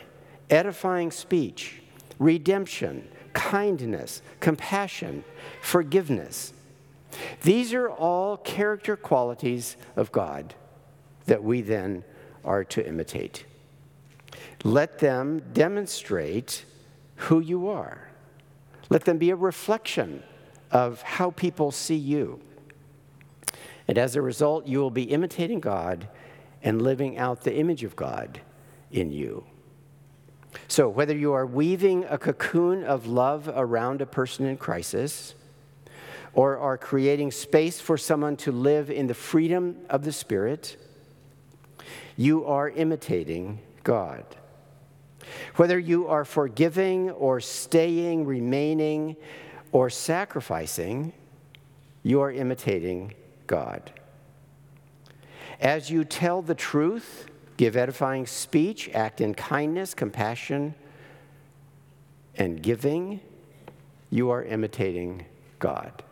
edifying 0.50 1.12
speech, 1.12 1.82
redemption, 2.19 3.08
kindness, 3.34 4.21
compassion, 4.39 5.23
forgiveness. 5.62 6.54
These 7.43 7.73
are 7.73 7.89
all 7.89 8.38
character 8.38 8.95
qualities 8.95 9.77
of 9.95 10.12
God 10.12 10.53
that 11.25 11.43
we 11.43 11.62
then 11.62 12.03
are 12.43 12.63
to 12.63 12.88
imitate. 12.88 13.45
Let 14.63 14.99
them 14.99 15.41
demonstrate 15.53 16.65
who 17.15 17.39
you 17.39 17.67
are. 17.67 18.10
Let 18.89 19.06
them 19.06 19.17
be 19.17 19.30
a 19.30 19.36
reflection 19.36 20.23
of 20.71 21.01
how 21.01 21.32
people 21.32 21.71
see 21.71 21.95
you. 21.95 22.39
And 23.88 23.97
as 23.97 24.15
a 24.15 24.21
result, 24.21 24.67
you 24.67 24.80
will 24.80 24.91
be 24.91 25.03
imitating 25.03 25.60
God 25.60 26.08
and 26.63 26.82
living 26.82 27.17
out 27.17 27.43
the 27.43 27.56
image 27.56 27.84
of 27.84 27.95
God 27.95 28.41
in 28.91 29.12
you. 29.12 29.45
So, 30.67 30.89
whether 30.89 31.15
you 31.15 31.34
are 31.34 31.45
weaving 31.45 32.06
a 32.10 32.17
cocoon 32.17 32.84
of 32.84 33.06
love 33.06 33.49
around 33.53 34.01
a 34.01 34.06
person 34.06 34.45
in 34.45 34.58
crisis, 34.58 35.36
or 36.38 36.58
are 36.58 36.78
creating 36.78 37.32
space 37.32 37.82
for 37.82 37.97
someone 37.97 38.38
to 38.38 38.54
live 38.54 38.89
in 38.89 39.08
the 39.08 39.13
freedom 39.13 39.76
of 39.89 40.06
the 40.06 40.12
Spirit, 40.13 40.78
you 42.15 42.45
are 42.45 42.69
imitating 42.69 43.60
God. 43.84 44.23
Whether 45.58 45.78
you 45.78 46.08
are 46.08 46.23
forgiving 46.23 47.10
or 47.10 47.41
staying, 47.41 48.26
remaining, 48.26 49.17
or 49.73 49.89
sacrificing, 49.89 51.12
you 52.04 52.21
are 52.21 52.32
imitating 52.32 53.13
God. 53.47 53.91
As 55.60 55.89
you 55.89 56.06
tell 56.06 56.41
the 56.41 56.56
truth, 56.56 57.28
Give 57.58 57.76
edifying 57.76 58.28
speech, 58.28 58.88
act 58.93 59.19
in 59.19 59.34
kindness, 59.34 59.95
compassion, 59.95 60.76
and 62.36 62.62
giving. 62.62 63.19
You 64.12 64.30
are 64.30 64.43
imitating 64.43 65.26
God. 65.58 66.04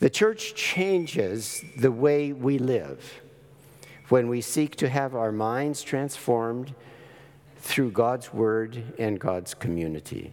The 0.00 0.10
church 0.10 0.54
changes 0.54 1.62
the 1.76 1.92
way 1.92 2.32
we 2.32 2.58
live 2.58 3.20
when 4.08 4.28
we 4.28 4.40
seek 4.40 4.74
to 4.76 4.88
have 4.88 5.14
our 5.14 5.30
minds 5.30 5.82
transformed 5.82 6.74
through 7.58 7.90
God's 7.90 8.32
word 8.32 8.82
and 8.98 9.20
God's 9.20 9.52
community, 9.52 10.32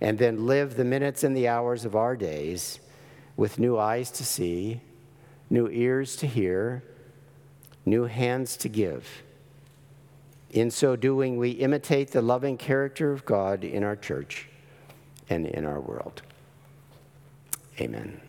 and 0.00 0.18
then 0.18 0.46
live 0.46 0.76
the 0.76 0.84
minutes 0.84 1.24
and 1.24 1.36
the 1.36 1.48
hours 1.48 1.84
of 1.84 1.96
our 1.96 2.16
days 2.16 2.78
with 3.36 3.58
new 3.58 3.76
eyes 3.76 4.10
to 4.12 4.24
see, 4.24 4.80
new 5.50 5.68
ears 5.68 6.14
to 6.16 6.26
hear, 6.28 6.84
new 7.84 8.04
hands 8.04 8.56
to 8.58 8.68
give. 8.68 9.24
In 10.50 10.70
so 10.70 10.94
doing, 10.94 11.38
we 11.38 11.50
imitate 11.50 12.12
the 12.12 12.22
loving 12.22 12.56
character 12.56 13.12
of 13.12 13.24
God 13.24 13.64
in 13.64 13.82
our 13.82 13.96
church 13.96 14.48
and 15.28 15.46
in 15.46 15.64
our 15.64 15.80
world. 15.80 16.22
Amen. 17.80 18.20